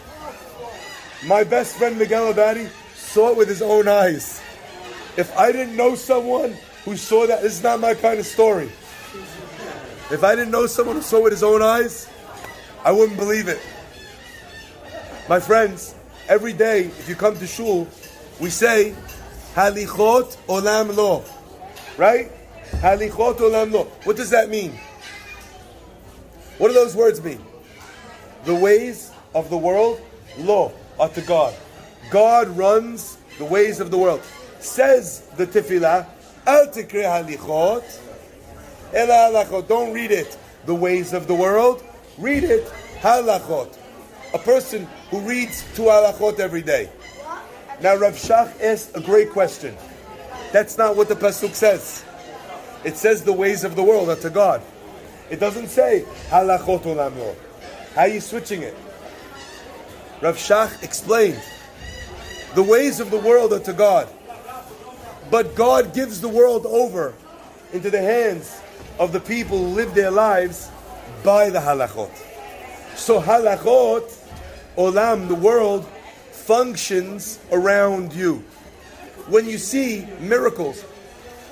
My 1.24 1.44
best 1.44 1.76
friend 1.76 1.98
Miguel 1.98 2.34
Abadi 2.34 2.68
saw 2.94 3.30
it 3.30 3.36
with 3.36 3.48
his 3.48 3.62
own 3.62 3.88
eyes. 3.88 4.42
If 5.16 5.34
I 5.38 5.52
didn't 5.52 5.76
know 5.76 5.94
someone 5.94 6.56
who 6.84 6.96
saw 6.96 7.26
that, 7.26 7.42
this 7.42 7.54
is 7.54 7.62
not 7.62 7.80
my 7.80 7.94
kind 7.94 8.18
of 8.18 8.26
story. 8.26 8.70
If 10.08 10.22
I 10.22 10.36
didn't 10.36 10.52
know 10.52 10.66
someone 10.66 10.96
who 10.96 11.02
saw 11.02 11.18
it 11.18 11.24
with 11.24 11.32
his 11.32 11.42
own 11.42 11.62
eyes, 11.62 12.08
I 12.84 12.92
wouldn't 12.92 13.18
believe 13.18 13.48
it. 13.48 13.60
My 15.28 15.40
friends, 15.40 15.96
every 16.28 16.52
day, 16.52 16.84
if 16.84 17.08
you 17.08 17.16
come 17.16 17.36
to 17.36 17.46
shul, 17.46 17.88
we 18.40 18.50
say, 18.50 18.94
Halichot 19.54 20.36
olam 20.46 20.94
lo. 20.96 21.24
Right? 21.96 22.30
Halichot 22.70 23.38
olam 23.38 23.72
lo. 23.72 23.84
What 24.04 24.16
does 24.16 24.30
that 24.30 24.48
mean? 24.48 24.78
What 26.58 26.68
do 26.68 26.74
those 26.74 26.94
words 26.94 27.20
mean? 27.20 27.44
The 28.44 28.54
ways 28.54 29.10
of 29.34 29.50
the 29.50 29.58
world, 29.58 30.00
lo, 30.38 30.72
are 31.00 31.08
to 31.08 31.20
God. 31.22 31.52
God 32.10 32.48
runs 32.50 33.18
the 33.38 33.44
ways 33.44 33.80
of 33.80 33.90
the 33.90 33.98
world. 33.98 34.22
Says 34.60 35.26
the 35.36 35.48
tefillah, 35.48 36.06
Al 36.46 36.68
tikre 36.68 37.02
halichot, 37.02 37.82
ela 38.92 39.30
halachot. 39.30 39.68
Don't 39.68 39.92
read 39.92 40.10
it, 40.10 40.36
the 40.66 40.74
ways 40.74 41.12
of 41.12 41.26
the 41.26 41.34
world. 41.34 41.82
Read 42.18 42.44
it, 42.44 42.66
halachot. 43.00 43.76
A 44.34 44.38
person 44.38 44.86
who 45.10 45.20
reads 45.20 45.64
two 45.74 45.82
halachot 45.82 46.38
every 46.38 46.62
day. 46.62 46.90
Now 47.80 47.96
Rav 47.96 48.14
Shach 48.14 48.60
asked 48.60 48.96
a 48.96 49.00
great 49.00 49.30
question. 49.30 49.76
That's 50.52 50.78
not 50.78 50.96
what 50.96 51.08
the 51.08 51.14
pasuk 51.14 51.54
says. 51.54 52.04
It 52.84 52.96
says 52.96 53.22
the 53.22 53.32
ways 53.32 53.64
of 53.64 53.76
the 53.76 53.82
world 53.82 54.08
are 54.08 54.16
to 54.16 54.30
God. 54.30 54.62
It 55.30 55.40
doesn't 55.40 55.68
say 55.68 56.04
halachot 56.28 56.82
olam 56.82 57.18
lo. 57.18 57.36
How 57.94 58.02
are 58.02 58.08
you 58.08 58.20
switching 58.20 58.62
it? 58.62 58.76
Rav 60.22 60.36
Shach 60.36 60.82
explained 60.82 61.42
the 62.54 62.62
ways 62.62 63.00
of 63.00 63.10
the 63.10 63.18
world 63.18 63.52
are 63.52 63.60
to 63.60 63.72
God, 63.72 64.08
but 65.30 65.54
God 65.54 65.92
gives 65.92 66.20
the 66.20 66.28
world 66.28 66.64
over 66.64 67.12
into 67.72 67.90
the 67.90 68.00
hands 68.00 68.58
of 68.98 69.12
the 69.12 69.20
people 69.20 69.58
who 69.58 69.74
live 69.74 69.94
their 69.94 70.10
lives 70.10 70.70
by 71.24 71.50
the 71.50 71.58
halachot. 71.58 72.10
So 72.96 73.20
halachot, 73.20 74.12
olam, 74.76 75.28
the 75.28 75.34
world, 75.34 75.86
functions 76.32 77.38
around 77.52 78.12
you. 78.12 78.44
When 79.28 79.48
you 79.48 79.58
see 79.58 80.06
miracles 80.20 80.84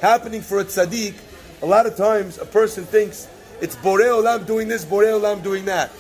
happening 0.00 0.40
for 0.40 0.60
a 0.60 0.64
tzaddik, 0.64 1.14
a 1.62 1.66
lot 1.66 1.86
of 1.86 1.96
times 1.96 2.38
a 2.38 2.46
person 2.46 2.84
thinks 2.84 3.28
It's 3.60 3.76
Borei 3.76 4.08
Olam 4.08 4.46
doing 4.46 4.68
this, 4.68 4.84
Borei 4.84 5.18
Olam 5.18 5.42
doing 5.42 5.64
that. 5.66 5.90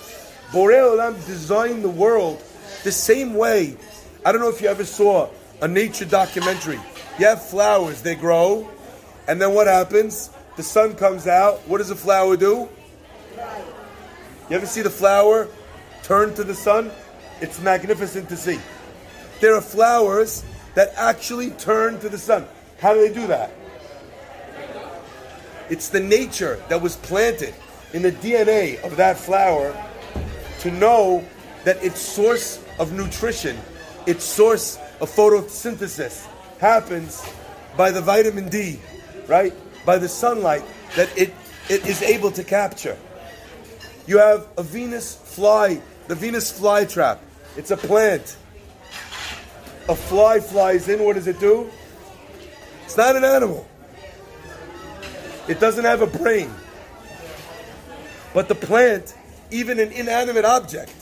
Borei 0.50 0.80
Olam 0.80 1.14
designed 1.26 1.82
the 1.82 1.88
world 1.90 2.42
the 2.82 2.92
same 2.92 3.34
way. 3.34 3.76
I 4.24 4.32
don't 4.32 4.40
know 4.40 4.50
if 4.50 4.60
you 4.60 4.68
ever 4.68 4.84
saw 4.84 5.30
a 5.62 5.68
nature 5.68 6.04
documentary. 6.04 6.80
You 7.18 7.26
have 7.26 7.44
flowers, 7.44 8.02
they 8.02 8.16
grow, 8.16 8.68
and 9.28 9.40
then 9.40 9.54
what 9.54 9.66
happens? 9.66 10.30
The 10.56 10.62
sun 10.62 10.94
comes 10.94 11.26
out. 11.26 11.66
What 11.66 11.78
does 11.78 11.90
a 11.90 11.96
flower 11.96 12.36
do? 12.36 12.68
You 14.48 14.56
ever 14.56 14.66
see 14.66 14.82
the 14.82 14.90
flower 14.90 15.48
turn 16.02 16.34
to 16.34 16.44
the 16.44 16.54
sun? 16.54 16.90
It's 17.40 17.60
magnificent 17.60 18.28
to 18.28 18.36
see. 18.36 18.60
There 19.40 19.54
are 19.54 19.60
flowers 19.60 20.44
that 20.74 20.92
actually 20.96 21.50
turn 21.50 21.98
to 22.00 22.08
the 22.08 22.18
sun. 22.18 22.46
How 22.78 22.94
do 22.94 23.00
they 23.00 23.12
do 23.12 23.26
that? 23.26 23.50
It's 25.70 25.88
the 25.88 26.00
nature 26.00 26.62
that 26.68 26.80
was 26.80 26.96
planted 26.96 27.54
in 27.92 28.02
the 28.02 28.12
DNA 28.12 28.82
of 28.84 28.96
that 28.96 29.16
flower 29.16 29.74
to 30.60 30.70
know 30.70 31.24
that 31.64 31.82
its 31.82 32.00
source 32.00 32.62
of 32.78 32.92
nutrition, 32.92 33.58
its 34.06 34.24
source 34.24 34.78
of 35.00 35.10
photosynthesis 35.10 36.28
happens 36.58 37.26
by 37.76 37.90
the 37.90 38.00
vitamin 38.00 38.48
D, 38.48 38.78
right? 39.26 39.54
By 39.84 39.98
the 39.98 40.08
sunlight 40.08 40.62
that 40.96 41.16
it, 41.16 41.34
it 41.68 41.86
is 41.86 42.02
able 42.02 42.30
to 42.32 42.44
capture. 42.44 42.96
You 44.06 44.18
have 44.18 44.46
a 44.56 44.62
Venus 44.62 45.14
fly, 45.14 45.80
the 46.08 46.14
Venus 46.14 46.52
flytrap. 46.58 47.18
It's 47.56 47.70
a 47.70 47.76
plant. 47.76 48.36
A 49.88 49.94
fly 49.94 50.40
flies 50.40 50.88
in, 50.88 51.02
what 51.02 51.14
does 51.16 51.26
it 51.26 51.38
do? 51.40 51.70
It's 52.84 52.96
not 52.96 53.16
an 53.16 53.24
animal. 53.24 53.66
It 55.48 55.60
doesn't 55.60 55.84
have 55.84 56.00
a 56.00 56.06
brain. 56.06 56.50
But 58.32 58.48
the 58.48 58.54
plant, 58.54 59.14
even 59.50 59.78
an 59.78 59.92
inanimate 59.92 60.44
object, 60.44 60.92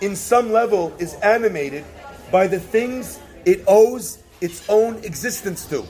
in 0.00 0.14
some 0.14 0.52
level 0.52 0.94
is 0.98 1.14
animated 1.14 1.84
by 2.30 2.46
the 2.46 2.60
things 2.60 3.18
it 3.44 3.64
owes 3.66 4.22
its 4.40 4.68
own 4.68 4.96
existence 5.04 5.66
to. 5.66 5.84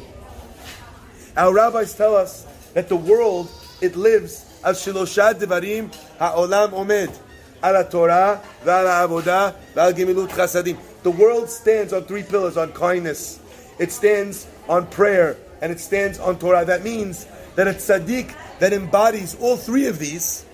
Our 1.38 1.54
rabbis 1.54 1.95
tell 1.95 2.16
us 2.16 2.45
that 2.75 2.88
the 2.88 2.97
world 2.97 3.49
it 3.80 3.95
lives 3.95 4.45
as 4.64 4.85
shilosha 4.85 5.35
devarim 5.35 5.95
ha'olam 6.18 6.73
omed 6.73 7.16
ala 7.62 7.88
Torah 7.88 8.42
v'ala 8.64 9.07
avodah 9.07 9.54
v'al 9.73 9.92
gemilut 9.92 10.30
chasadim. 10.30 10.76
The 11.04 11.12
world 11.12 11.49
stands 11.49 11.92
on 11.92 12.07
three 12.07 12.25
pillars: 12.25 12.57
on 12.57 12.73
kindness, 12.73 13.38
it 13.78 13.92
stands 13.92 14.49
on 14.68 14.88
prayer, 14.88 15.37
and 15.62 15.71
it 15.71 15.78
stands 15.78 16.18
on 16.18 16.40
Torah. 16.40 16.64
That 16.64 16.83
means 16.83 17.28
that 17.54 17.68
a 17.68 17.73
tzaddik 17.73 18.35
that 18.59 18.73
embodies 18.73 19.37
all 19.37 19.57
three 19.57 19.87
of 19.87 20.00
these, 20.00 20.45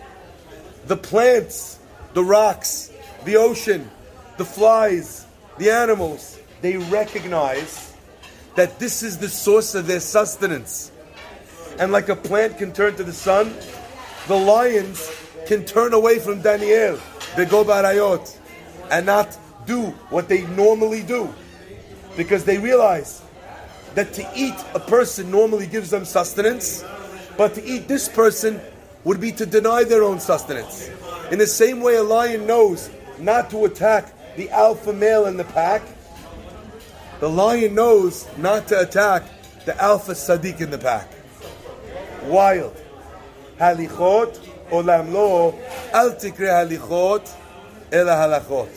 the 0.86 0.98
plants, 0.98 1.78
the 2.12 2.22
rocks, 2.22 2.92
the 3.24 3.36
ocean, 3.36 3.90
the 4.36 4.44
flies, 4.44 5.24
the 5.56 5.70
animals, 5.70 6.38
they 6.60 6.76
recognize 6.76 7.93
that 8.54 8.78
this 8.78 9.02
is 9.02 9.18
the 9.18 9.28
source 9.28 9.74
of 9.74 9.86
their 9.86 10.00
sustenance. 10.00 10.90
And 11.78 11.90
like 11.90 12.08
a 12.08 12.16
plant 12.16 12.58
can 12.58 12.72
turn 12.72 12.94
to 12.96 13.04
the 13.04 13.12
sun, 13.12 13.52
the 14.28 14.36
lions 14.36 15.10
can 15.46 15.64
turn 15.64 15.92
away 15.92 16.18
from 16.18 16.40
Daniel, 16.40 16.98
the 17.36 17.46
Gov 17.46 17.66
Arayot, 17.66 18.38
and 18.90 19.06
not 19.06 19.36
do 19.66 19.86
what 20.10 20.28
they 20.28 20.42
normally 20.48 21.02
do. 21.02 21.32
Because 22.16 22.44
they 22.44 22.58
realize 22.58 23.22
that 23.94 24.12
to 24.14 24.28
eat 24.36 24.54
a 24.74 24.80
person 24.80 25.30
normally 25.30 25.66
gives 25.66 25.90
them 25.90 26.04
sustenance, 26.04 26.84
but 27.36 27.54
to 27.54 27.64
eat 27.64 27.88
this 27.88 28.08
person 28.08 28.60
would 29.02 29.20
be 29.20 29.32
to 29.32 29.46
deny 29.46 29.84
their 29.84 30.02
own 30.02 30.20
sustenance. 30.20 30.90
In 31.30 31.38
the 31.38 31.46
same 31.46 31.80
way, 31.80 31.96
a 31.96 32.02
lion 32.02 32.46
knows 32.46 32.90
not 33.18 33.50
to 33.50 33.64
attack 33.64 34.12
the 34.36 34.50
alpha 34.50 34.92
male 34.92 35.26
in 35.26 35.36
the 35.36 35.44
pack, 35.44 35.82
the 37.24 37.30
lion 37.30 37.74
knows 37.74 38.28
not 38.36 38.68
to 38.68 38.78
attack 38.78 39.22
the 39.64 39.74
alpha 39.82 40.12
tzaddik 40.12 40.60
in 40.60 40.68
the 40.68 40.76
pack. 40.76 41.08
Wild. 42.24 42.76
Halichot 43.58 44.36
olam 44.68 45.10
lo 45.10 45.58
al 45.94 46.10
tikre 46.10 46.50
halichot 46.52 47.32
ela 47.90 48.12
halachot. 48.12 48.68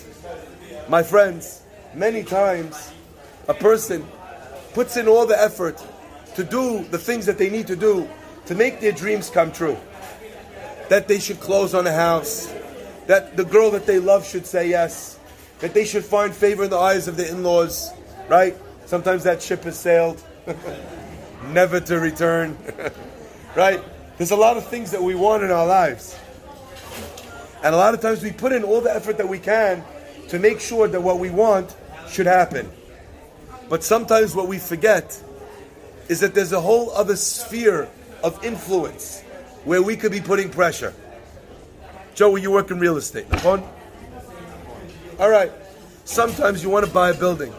My 0.88 1.04
friends, 1.04 1.62
many 1.94 2.24
times 2.24 2.94
a 3.50 3.54
person 3.54 4.08
puts 4.74 4.96
in 4.96 5.10
all 5.10 5.26
the 5.26 5.38
effort 5.38 5.86
to 6.36 6.46
do 6.46 6.86
the 6.86 6.98
things 6.98 7.26
that 7.26 7.38
they 7.38 7.50
need 7.50 7.68
to 7.68 7.76
do 7.76 8.08
to 8.46 8.56
make 8.56 8.80
their 8.80 8.94
dreams 8.94 9.30
come 9.30 9.52
true. 9.52 9.76
That 10.88 11.10
they 11.10 11.20
should 11.20 11.42
close 11.42 11.74
on 11.74 11.86
a 11.86 11.92
house, 11.92 12.50
that 13.08 13.36
the 13.36 13.44
girl 13.44 13.72
that 13.72 13.86
they 13.86 14.00
love 14.00 14.26
should 14.26 14.46
say 14.46 14.70
yes, 14.70 15.20
that 15.60 15.74
they 15.74 15.84
should 15.84 16.06
find 16.06 16.34
favor 16.34 16.64
in 16.64 16.70
the 16.70 16.80
eyes 16.80 17.10
of 17.10 17.18
the 17.18 17.30
in 17.30 17.44
laws, 17.44 17.92
right? 18.28 18.56
Sometimes 18.86 19.24
that 19.24 19.42
ship 19.42 19.64
has 19.64 19.78
sailed, 19.78 20.24
never 21.50 21.80
to 21.80 22.00
return, 22.00 22.58
right? 23.56 23.82
There's 24.18 24.32
a 24.32 24.36
lot 24.36 24.58
of 24.58 24.66
things 24.68 24.92
that 24.92 25.02
we 25.02 25.16
want 25.16 25.44
in 25.44 25.52
our 25.52 25.68
lives. 25.68 26.18
And 27.64 27.74
a 27.74 27.78
lot 27.78 27.94
of 27.94 28.02
times 28.02 28.24
we 28.24 28.32
put 28.32 28.52
in 28.52 28.64
all 28.64 28.82
the 28.82 28.94
effort 28.94 29.18
that 29.18 29.28
we 29.28 29.40
can 29.40 29.84
to 30.30 30.40
make 30.40 30.60
sure 30.60 30.88
that 30.88 31.02
what 31.02 31.20
we 31.20 31.30
want 31.30 31.76
should 32.10 32.26
happen. 32.26 32.70
But 33.70 33.84
sometimes 33.84 34.36
what 34.36 34.48
we 34.48 34.60
forget 34.60 35.22
is 36.08 36.22
that 36.22 36.34
there's 36.34 36.54
a 36.54 36.62
whole 36.62 36.92
other 36.92 37.16
sphere 37.16 37.90
of 38.24 38.44
influence 38.44 39.22
where 39.66 39.82
we 39.82 39.96
could 39.98 40.12
be 40.12 40.22
putting 40.22 40.50
pressure. 40.50 40.94
Joe, 42.16 42.36
you 42.36 42.52
work 42.52 42.72
in 42.72 42.80
real 42.80 42.98
estate, 42.98 43.26
All 45.20 45.30
right. 45.30 45.52
Sometimes 46.06 46.64
you 46.64 46.70
want 46.70 46.86
to 46.86 46.92
buy 46.92 47.10
a 47.10 47.14
building. 47.14 47.54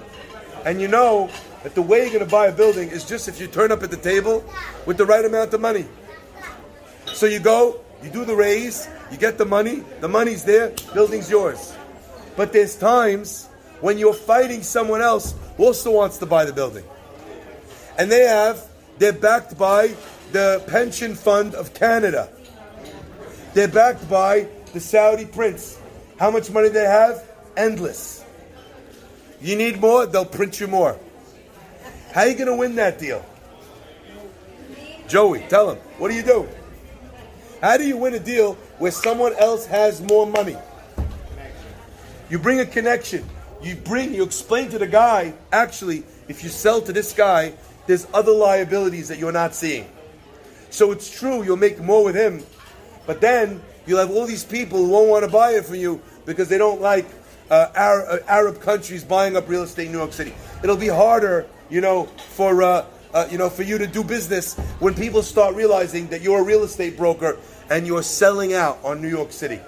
And 0.68 0.82
you 0.82 0.86
know 0.86 1.30
that 1.62 1.74
the 1.74 1.80
way 1.80 2.00
you're 2.02 2.12
going 2.12 2.24
to 2.26 2.30
buy 2.30 2.48
a 2.48 2.52
building 2.52 2.90
is 2.90 3.02
just 3.02 3.26
if 3.26 3.40
you 3.40 3.46
turn 3.46 3.72
up 3.72 3.82
at 3.82 3.90
the 3.90 3.96
table 3.96 4.44
with 4.84 4.98
the 4.98 5.06
right 5.06 5.24
amount 5.24 5.54
of 5.54 5.62
money. 5.62 5.86
So 7.06 7.24
you 7.24 7.38
go, 7.40 7.80
you 8.02 8.10
do 8.10 8.26
the 8.26 8.36
raise, 8.36 8.86
you 9.10 9.16
get 9.16 9.38
the 9.38 9.46
money, 9.46 9.82
the 10.00 10.08
money's 10.08 10.44
there, 10.44 10.74
building's 10.92 11.30
yours. 11.30 11.74
But 12.36 12.52
there's 12.52 12.76
times 12.76 13.46
when 13.80 13.96
you're 13.96 14.12
fighting 14.12 14.62
someone 14.62 15.00
else 15.00 15.34
who 15.56 15.64
also 15.64 15.90
wants 15.90 16.18
to 16.18 16.26
buy 16.26 16.44
the 16.44 16.52
building. 16.52 16.84
And 17.96 18.12
they 18.12 18.26
have, 18.26 18.62
they're 18.98 19.14
backed 19.14 19.56
by 19.56 19.94
the 20.32 20.62
pension 20.66 21.14
fund 21.14 21.54
of 21.54 21.72
Canada. 21.72 22.28
They're 23.54 23.68
backed 23.68 24.06
by 24.10 24.48
the 24.74 24.80
Saudi 24.80 25.24
prince. 25.24 25.80
How 26.20 26.30
much 26.30 26.50
money 26.50 26.68
they 26.68 26.84
have? 26.84 27.26
Endless. 27.56 28.17
You 29.40 29.56
need 29.56 29.80
more, 29.80 30.06
they'll 30.06 30.24
print 30.24 30.60
you 30.60 30.66
more. 30.66 30.98
How 32.12 32.22
are 32.22 32.28
you 32.28 32.34
going 32.34 32.48
to 32.48 32.56
win 32.56 32.74
that 32.76 32.98
deal? 32.98 33.24
Joey, 35.06 35.40
tell 35.48 35.70
him. 35.70 35.78
What 35.98 36.10
do 36.10 36.14
you 36.14 36.22
do? 36.22 36.48
How 37.60 37.76
do 37.76 37.86
you 37.86 37.96
win 37.96 38.14
a 38.14 38.18
deal 38.18 38.54
where 38.78 38.90
someone 38.90 39.34
else 39.34 39.66
has 39.66 40.00
more 40.00 40.26
money? 40.26 40.56
You 42.30 42.38
bring 42.38 42.60
a 42.60 42.66
connection. 42.66 43.28
You 43.62 43.74
bring, 43.74 44.14
you 44.14 44.22
explain 44.22 44.70
to 44.70 44.78
the 44.78 44.86
guy, 44.86 45.34
actually, 45.50 46.04
if 46.28 46.44
you 46.44 46.50
sell 46.50 46.80
to 46.82 46.92
this 46.92 47.12
guy, 47.12 47.54
there's 47.86 48.06
other 48.12 48.32
liabilities 48.32 49.08
that 49.08 49.18
you're 49.18 49.32
not 49.32 49.54
seeing. 49.54 49.90
So 50.70 50.92
it's 50.92 51.10
true, 51.10 51.42
you'll 51.42 51.56
make 51.56 51.80
more 51.80 52.04
with 52.04 52.14
him, 52.14 52.44
but 53.06 53.20
then 53.20 53.62
you'll 53.86 53.98
have 53.98 54.10
all 54.10 54.26
these 54.26 54.44
people 54.44 54.78
who 54.78 54.90
won't 54.90 55.08
want 55.08 55.24
to 55.24 55.30
buy 55.30 55.52
it 55.52 55.64
from 55.64 55.76
you 55.76 56.02
because 56.26 56.48
they 56.48 56.58
don't 56.58 56.80
like 56.80 57.06
uh, 57.50 57.68
Arab, 57.74 58.06
uh, 58.08 58.26
Arab, 58.26 58.60
countries 58.60 59.04
buying 59.04 59.36
up 59.36 59.48
real 59.48 59.62
estate 59.62 59.86
in 59.86 59.92
New 59.92 59.98
York 59.98 60.12
City. 60.12 60.34
It'll 60.62 60.76
be 60.76 60.88
harder, 60.88 61.46
you 61.70 61.80
know, 61.80 62.04
for 62.04 62.62
uh, 62.62 62.86
uh, 63.14 63.28
you 63.30 63.38
know 63.38 63.48
for 63.48 63.62
you 63.62 63.78
to 63.78 63.86
do 63.86 64.04
business 64.04 64.54
when 64.80 64.94
people 64.94 65.22
start 65.22 65.54
realizing 65.54 66.08
that 66.08 66.20
you're 66.20 66.40
a 66.40 66.44
real 66.44 66.62
estate 66.62 66.96
broker 66.96 67.38
and 67.70 67.86
you're 67.86 68.02
selling 68.02 68.54
out 68.54 68.78
on 68.84 69.00
New 69.00 69.08
York 69.08 69.32
City. 69.32 69.60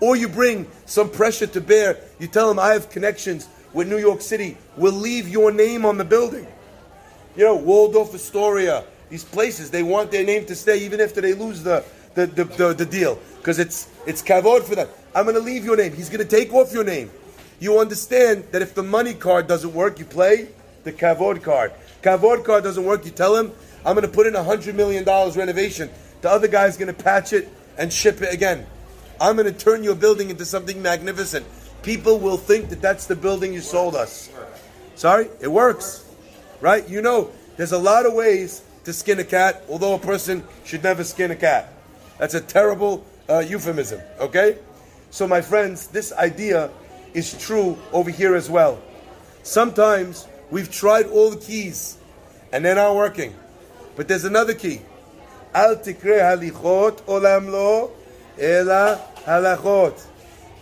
Or 0.00 0.16
you 0.16 0.28
bring 0.28 0.66
some 0.86 1.08
pressure 1.08 1.46
to 1.46 1.60
bear. 1.60 1.98
You 2.18 2.26
tell 2.26 2.48
them, 2.48 2.58
I 2.58 2.72
have 2.72 2.90
connections 2.90 3.48
with 3.72 3.88
New 3.88 3.98
York 3.98 4.20
City. 4.20 4.56
We'll 4.76 4.92
leave 4.92 5.28
your 5.28 5.52
name 5.52 5.84
on 5.84 5.98
the 5.98 6.04
building. 6.04 6.46
You 7.36 7.44
know, 7.44 7.56
Waldorf 7.56 8.14
Astoria, 8.14 8.84
these 9.08 9.24
places, 9.24 9.70
they 9.70 9.82
want 9.82 10.10
their 10.10 10.24
name 10.24 10.46
to 10.46 10.54
stay 10.54 10.78
even 10.84 11.00
after 11.00 11.20
they 11.20 11.32
lose 11.32 11.62
the, 11.62 11.84
the, 12.14 12.26
the, 12.26 12.44
the, 12.44 12.74
the 12.74 12.86
deal 12.86 13.18
because 13.38 13.58
it's 13.58 13.88
it's 14.06 14.22
kavod 14.22 14.62
for 14.62 14.74
them. 14.74 14.88
I'm 15.14 15.24
going 15.24 15.36
to 15.36 15.42
leave 15.42 15.64
your 15.64 15.76
name. 15.76 15.92
He's 15.92 16.08
going 16.08 16.26
to 16.26 16.36
take 16.36 16.52
off 16.52 16.72
your 16.72 16.84
name. 16.84 17.10
You 17.60 17.78
understand 17.78 18.44
that 18.50 18.62
if 18.62 18.74
the 18.74 18.82
money 18.82 19.14
card 19.14 19.46
doesn't 19.46 19.72
work, 19.72 19.98
you 19.98 20.04
play 20.04 20.48
the 20.82 20.92
kavod 20.92 21.42
card. 21.42 21.72
Kavod 22.02 22.44
card 22.44 22.64
doesn't 22.64 22.84
work, 22.84 23.04
you 23.04 23.10
tell 23.10 23.36
him, 23.36 23.52
I'm 23.86 23.94
going 23.94 24.06
to 24.06 24.12
put 24.12 24.26
in 24.26 24.34
a 24.34 24.42
hundred 24.42 24.74
million 24.74 25.04
dollars 25.04 25.36
renovation. 25.36 25.90
The 26.20 26.30
other 26.30 26.48
guy's 26.48 26.76
going 26.76 26.94
to 26.94 27.02
patch 27.04 27.32
it 27.32 27.48
and 27.78 27.92
ship 27.92 28.22
it 28.22 28.32
again. 28.32 28.66
I'm 29.20 29.36
going 29.36 29.52
to 29.52 29.58
turn 29.58 29.84
your 29.84 29.94
building 29.94 30.30
into 30.30 30.44
something 30.44 30.82
magnificent. 30.82 31.46
People 31.82 32.18
will 32.18 32.36
think 32.36 32.70
that 32.70 32.80
that's 32.82 33.06
the 33.06 33.14
building 33.14 33.52
you 33.52 33.60
sold 33.60 33.94
us. 33.94 34.30
Sorry, 34.96 35.28
it 35.40 35.48
works, 35.48 36.04
right? 36.60 36.88
You 36.88 37.02
know, 37.02 37.30
there's 37.56 37.72
a 37.72 37.78
lot 37.78 38.06
of 38.06 38.14
ways 38.14 38.62
to 38.84 38.92
skin 38.92 39.18
a 39.18 39.24
cat, 39.24 39.62
although 39.68 39.94
a 39.94 39.98
person 39.98 40.44
should 40.64 40.82
never 40.82 41.04
skin 41.04 41.30
a 41.30 41.36
cat. 41.36 41.72
That's 42.18 42.34
a 42.34 42.40
terrible 42.40 43.04
uh, 43.28 43.40
euphemism, 43.40 44.00
okay? 44.18 44.58
So, 45.14 45.28
my 45.28 45.42
friends, 45.42 45.86
this 45.86 46.12
idea 46.12 46.70
is 47.12 47.38
true 47.38 47.78
over 47.92 48.10
here 48.10 48.34
as 48.34 48.50
well. 48.50 48.82
Sometimes 49.44 50.26
we've 50.50 50.68
tried 50.68 51.06
all 51.06 51.30
the 51.30 51.36
keys 51.36 51.98
and 52.50 52.64
they're 52.64 52.74
not 52.74 52.96
working. 52.96 53.32
But 53.94 54.08
there's 54.08 54.24
another 54.24 54.54
key. 54.54 54.80
Al 55.54 55.76
tikre 55.76 56.18
halichot 56.18 57.02
olam 57.02 57.48
lo 57.48 57.92
ela 58.40 59.00
halachot. 59.18 60.04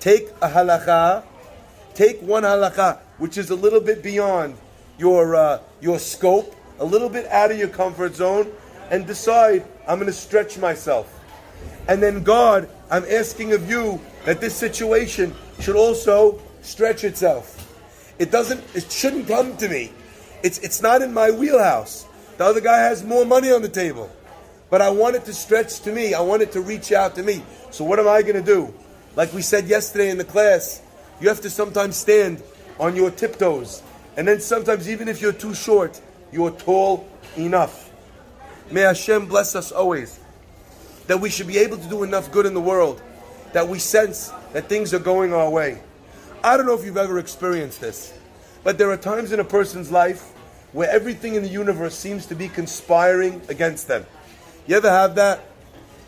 Take 0.01 0.29
a 0.43 0.51
halacha, 0.51 1.25
take 1.95 2.21
one 2.21 2.43
halacha, 2.43 2.99
which 3.17 3.39
is 3.39 3.49
a 3.49 3.57
little 3.57 3.81
bit 3.81 4.03
beyond 4.03 4.59
your 4.99 5.35
uh, 5.35 5.61
your 5.81 5.99
scope, 5.99 6.55
a 6.79 6.85
little 6.85 7.09
bit 7.09 7.25
out 7.29 7.51
of 7.51 7.57
your 7.57 7.69
comfort 7.69 8.15
zone, 8.17 8.53
and 8.91 9.07
decide 9.07 9.65
I'm 9.89 9.99
going 9.99 10.09
to 10.09 10.13
stretch 10.13 10.59
myself. 10.59 11.22
And 11.89 12.03
then 12.03 12.23
God, 12.23 12.69
I'm 12.91 13.05
asking 13.05 13.53
of 13.53 13.69
you 13.69 14.01
that 14.25 14.41
this 14.41 14.55
situation 14.55 15.35
should 15.61 15.77
also 15.77 16.41
stretch 16.63 17.05
itself. 17.05 17.59
It 18.19 18.31
doesn't. 18.31 18.63
It 18.75 18.91
shouldn't 18.91 19.27
come 19.27 19.57
to 19.57 19.69
me. 19.69 19.93
It's 20.43 20.59
it's 20.59 20.83
not 20.83 21.03
in 21.03 21.13
my 21.13 21.31
wheelhouse. 21.31 22.07
The 22.39 22.45
other 22.45 22.61
guy 22.61 22.79
has 22.79 23.05
more 23.05 23.25
money 23.25 23.51
on 23.51 23.63
the 23.63 23.69
table. 23.69 24.11
But 24.71 24.81
I 24.81 24.91
want 24.91 25.17
it 25.17 25.25
to 25.27 25.35
stretch 25.35 25.81
to 25.81 25.93
me. 25.93 26.15
I 26.15 26.21
want 26.21 26.43
it 26.43 26.53
to 26.53 26.61
reach 26.61 26.93
out 26.93 27.15
to 27.17 27.23
me. 27.23 27.43
So 27.71 27.85
what 27.85 27.99
am 27.99 28.09
I 28.09 28.23
going 28.23 28.37
to 28.37 28.43
do? 28.43 28.73
Like 29.17 29.33
we 29.35 29.43
said 29.43 29.67
yesterday 29.67 30.09
in 30.09 30.17
the 30.17 30.25
class, 30.25 30.81
you 31.21 31.29
have 31.29 31.43
to 31.43 31.51
sometimes 31.51 31.97
stand 31.97 32.43
on 32.81 32.97
your 32.97 33.11
tiptoes. 33.11 33.83
And 34.17 34.27
then 34.27 34.41
sometimes, 34.41 34.89
even 34.89 35.09
if 35.09 35.21
you're 35.21 35.33
too 35.33 35.55
short, 35.55 36.01
you're 36.33 36.51
tall 36.51 37.07
enough. 37.37 37.91
May 38.71 38.81
Hashem 38.81 39.27
bless 39.27 39.55
us 39.55 39.73
always. 39.73 40.19
That 41.13 41.19
we 41.19 41.29
should 41.29 41.47
be 41.47 41.59
able 41.59 41.77
to 41.77 41.89
do 41.91 42.05
enough 42.05 42.33
good 42.33 42.47
in 42.47 42.55
the 42.55 42.61
world. 42.63 43.03
That 43.53 43.69
we 43.69 43.79
sense 43.79 44.33
that 44.55 44.71
things 44.71 44.95
are 44.95 44.99
going 44.99 45.35
our 45.35 45.51
way. 45.51 45.79
I 46.43 46.57
don't 46.57 46.65
know 46.65 46.73
if 46.73 46.87
you've 46.87 46.97
ever 46.97 47.19
experienced 47.19 47.83
this, 47.83 48.15
but 48.65 48.79
there 48.79 48.91
are 48.91 48.97
times 48.97 49.31
in 49.31 49.39
a 49.39 49.45
person's 49.45 49.91
life 49.91 50.23
where 50.73 50.89
everything 50.89 51.35
in 51.35 51.43
the 51.43 51.51
universe 51.51 51.95
seems 51.95 52.25
to 52.29 52.35
be 52.35 52.49
conspiring 52.49 53.43
against 53.51 53.89
them. 53.89 54.07
You 54.67 54.79
ever 54.79 54.89
have 54.89 55.17
that? 55.17 55.45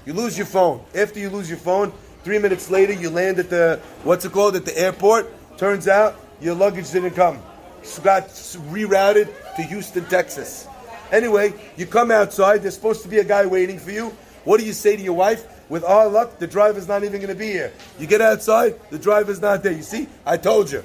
You 0.06 0.14
lose 0.14 0.38
your 0.38 0.46
phone. 0.46 0.82
After 0.94 1.20
you 1.20 1.28
lose 1.28 1.50
your 1.50 1.58
phone, 1.58 1.92
three 2.22 2.38
minutes 2.38 2.70
later 2.70 2.94
you 2.94 3.10
land 3.10 3.38
at 3.38 3.50
the 3.50 3.82
what's 4.04 4.24
it 4.24 4.32
called 4.32 4.56
at 4.56 4.64
the 4.64 4.78
airport. 4.78 5.30
Turns 5.58 5.86
out 5.86 6.18
your 6.40 6.54
luggage 6.54 6.90
didn't 6.90 7.10
come. 7.10 7.42
You 7.82 8.02
got 8.02 8.28
rerouted 8.28 9.28
to 9.56 9.62
Houston, 9.64 10.06
Texas. 10.06 10.66
Anyway, 11.12 11.52
you 11.76 11.84
come 11.84 12.10
outside. 12.10 12.62
There's 12.62 12.74
supposed 12.74 13.02
to 13.02 13.08
be 13.08 13.18
a 13.18 13.24
guy 13.24 13.44
waiting 13.44 13.78
for 13.78 13.90
you. 13.90 14.16
What 14.44 14.60
do 14.60 14.66
you 14.66 14.72
say 14.72 14.96
to 14.96 15.02
your 15.02 15.14
wife? 15.14 15.46
With 15.70 15.84
our 15.84 16.08
luck, 16.08 16.38
the 16.38 16.46
driver's 16.46 16.86
not 16.86 17.04
even 17.04 17.20
going 17.20 17.28
to 17.28 17.34
be 17.34 17.46
here. 17.46 17.72
You 17.98 18.06
get 18.06 18.20
outside, 18.20 18.78
the 18.90 18.98
driver's 18.98 19.40
not 19.40 19.62
there. 19.62 19.72
You 19.72 19.82
see, 19.82 20.08
I 20.26 20.36
told 20.36 20.70
you. 20.70 20.84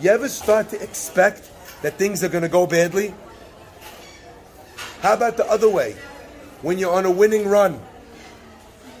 You 0.00 0.10
ever 0.10 0.28
start 0.28 0.70
to 0.70 0.82
expect 0.82 1.50
that 1.82 1.98
things 1.98 2.24
are 2.24 2.28
going 2.28 2.42
to 2.42 2.48
go 2.48 2.66
badly? 2.66 3.14
How 5.00 5.14
about 5.14 5.36
the 5.36 5.46
other 5.46 5.68
way? 5.68 5.96
When 6.62 6.78
you're 6.78 6.92
on 6.92 7.04
a 7.04 7.10
winning 7.10 7.46
run, 7.46 7.74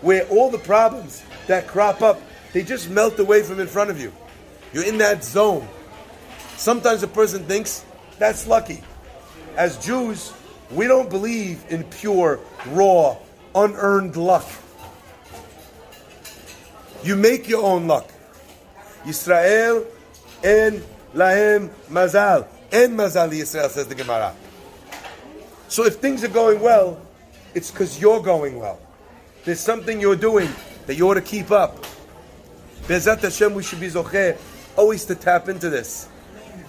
where 0.00 0.26
all 0.28 0.50
the 0.50 0.58
problems 0.58 1.22
that 1.46 1.66
crop 1.66 2.02
up, 2.02 2.20
they 2.52 2.62
just 2.62 2.90
melt 2.90 3.18
away 3.18 3.42
from 3.42 3.58
in 3.58 3.66
front 3.66 3.90
of 3.90 4.00
you. 4.00 4.12
You're 4.72 4.84
in 4.84 4.98
that 4.98 5.24
zone. 5.24 5.66
Sometimes 6.56 7.02
a 7.02 7.08
person 7.08 7.44
thinks 7.44 7.84
that's 8.18 8.46
lucky. 8.46 8.82
As 9.56 9.76
Jews, 9.84 10.32
we 10.70 10.86
don't 10.86 11.08
believe 11.08 11.64
in 11.68 11.84
pure, 11.84 12.38
raw, 12.68 13.16
unearned 13.54 14.16
luck. 14.16 14.48
You 17.02 17.16
make 17.16 17.48
your 17.48 17.64
own 17.64 17.86
luck. 17.86 18.10
Yisrael 19.04 19.86
en 20.42 20.82
lahem 21.14 21.70
mazal. 21.88 22.46
En 22.72 22.96
mazal 22.96 23.30
Yisrael, 23.30 23.70
says 23.70 23.86
the 23.86 23.94
Gemara. 23.94 24.34
So 25.68 25.84
if 25.84 25.96
things 25.96 26.24
are 26.24 26.28
going 26.28 26.60
well, 26.60 27.00
it's 27.54 27.70
because 27.70 28.00
you're 28.00 28.22
going 28.22 28.58
well. 28.58 28.78
There's 29.44 29.60
something 29.60 30.00
you're 30.00 30.16
doing 30.16 30.50
that 30.86 30.96
you 30.96 31.08
ought 31.08 31.14
to 31.14 31.22
keep 31.22 31.50
up. 31.50 31.84
Bezat 32.86 33.20
Hashem, 33.20 33.54
we 33.54 33.62
should 33.62 33.80
be 33.80 33.88
zocher, 33.88 34.36
always 34.76 35.04
to 35.06 35.14
tap 35.14 35.48
into 35.48 35.70
this. 35.70 36.08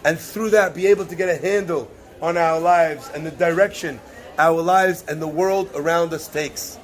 And 0.03 0.19
through 0.19 0.51
that, 0.51 0.75
be 0.75 0.87
able 0.87 1.05
to 1.05 1.15
get 1.15 1.29
a 1.29 1.35
handle 1.35 1.89
on 2.21 2.37
our 2.37 2.59
lives 2.59 3.09
and 3.13 3.25
the 3.25 3.31
direction 3.31 3.99
our 4.39 4.61
lives 4.61 5.03
and 5.07 5.21
the 5.21 5.27
world 5.27 5.69
around 5.75 6.13
us 6.13 6.27
takes. 6.27 6.79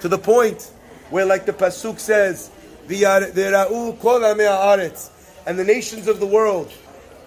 To 0.00 0.08
the 0.08 0.16
point 0.16 0.70
where, 1.10 1.26
like 1.26 1.44
the 1.44 1.52
Pasuk 1.52 1.98
says, 1.98 2.50
and 5.46 5.58
the 5.58 5.64
nations 5.64 6.08
of 6.08 6.20
the 6.20 6.26
world 6.26 6.72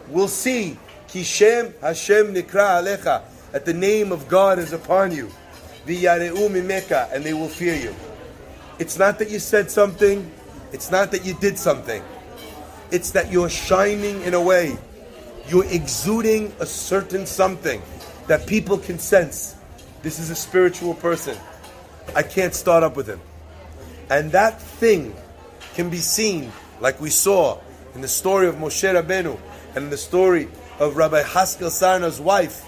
will 0.10 0.28
see 0.28 0.78
Kishem 1.08 1.80
Hashem 1.82 2.34
Nikra 2.34 2.82
Alecha 2.82 3.22
that 3.52 3.66
the 3.66 3.74
name 3.74 4.12
of 4.12 4.28
God 4.28 4.58
is 4.58 4.74
upon 4.74 5.12
you. 5.12 5.30
And 5.86 5.96
they 7.24 7.34
will 7.34 7.50
fear 7.50 7.76
you. 7.76 7.94
It's 8.80 8.98
not 8.98 9.20
that 9.20 9.30
you 9.30 9.38
said 9.40 9.70
something, 9.70 10.32
it's 10.72 10.90
not 10.90 11.12
that 11.12 11.24
you 11.24 11.36
did 11.36 11.60
something. 11.60 12.02
It's 12.90 13.12
that 13.12 13.32
you're 13.32 13.50
shining 13.50 14.22
in 14.24 14.34
a 14.34 14.42
way. 14.42 14.78
You're 15.48 15.66
exuding 15.66 16.54
a 16.60 16.66
certain 16.66 17.26
something 17.26 17.82
that 18.28 18.48
people 18.48 18.78
can 18.78 18.98
sense. 18.98 19.56
This 20.04 20.20
is 20.20 20.30
a 20.30 20.36
spiritual 20.36 20.94
person. 20.94 21.38
I 22.14 22.24
can't 22.24 22.54
start 22.54 22.84
up 22.84 22.98
with 22.98 23.08
him. 23.08 23.22
And 24.10 24.34
that 24.34 24.62
thing 24.62 25.16
can 25.76 25.90
be 25.90 25.98
seen, 25.98 26.52
like 26.82 27.00
we 27.00 27.10
saw 27.10 27.60
in 27.96 28.02
the 28.02 28.08
story 28.10 28.48
of 28.48 28.56
Moshe 28.56 28.84
Rabbeinu 28.84 29.40
and 29.76 29.86
in 29.86 29.90
the 29.90 29.98
story 29.98 30.50
of 30.80 30.98
Rabbi 30.98 31.24
Haskel 31.24 31.70
Sarna's 31.70 32.20
wife. 32.20 32.68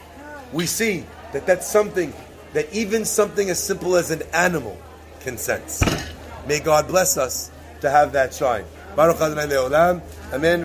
We 0.54 0.66
see 0.66 1.06
that 1.34 1.46
that's 1.46 1.68
something 1.68 2.14
that 2.54 2.72
even 2.74 3.04
something 3.04 3.50
as 3.50 3.62
simple 3.62 3.98
as 3.98 4.12
an 4.12 4.22
animal 4.34 4.78
can 5.20 5.38
sense. 5.38 5.84
May 6.48 6.62
God 6.62 6.88
bless 6.88 7.18
us 7.18 7.52
to 7.82 7.90
have 7.90 8.14
that 8.14 8.34
shine. 8.34 8.64
Baruch 8.96 9.20
Adonai 9.20 9.48
Le'olam. 9.48 10.02
Amen. 10.32 10.64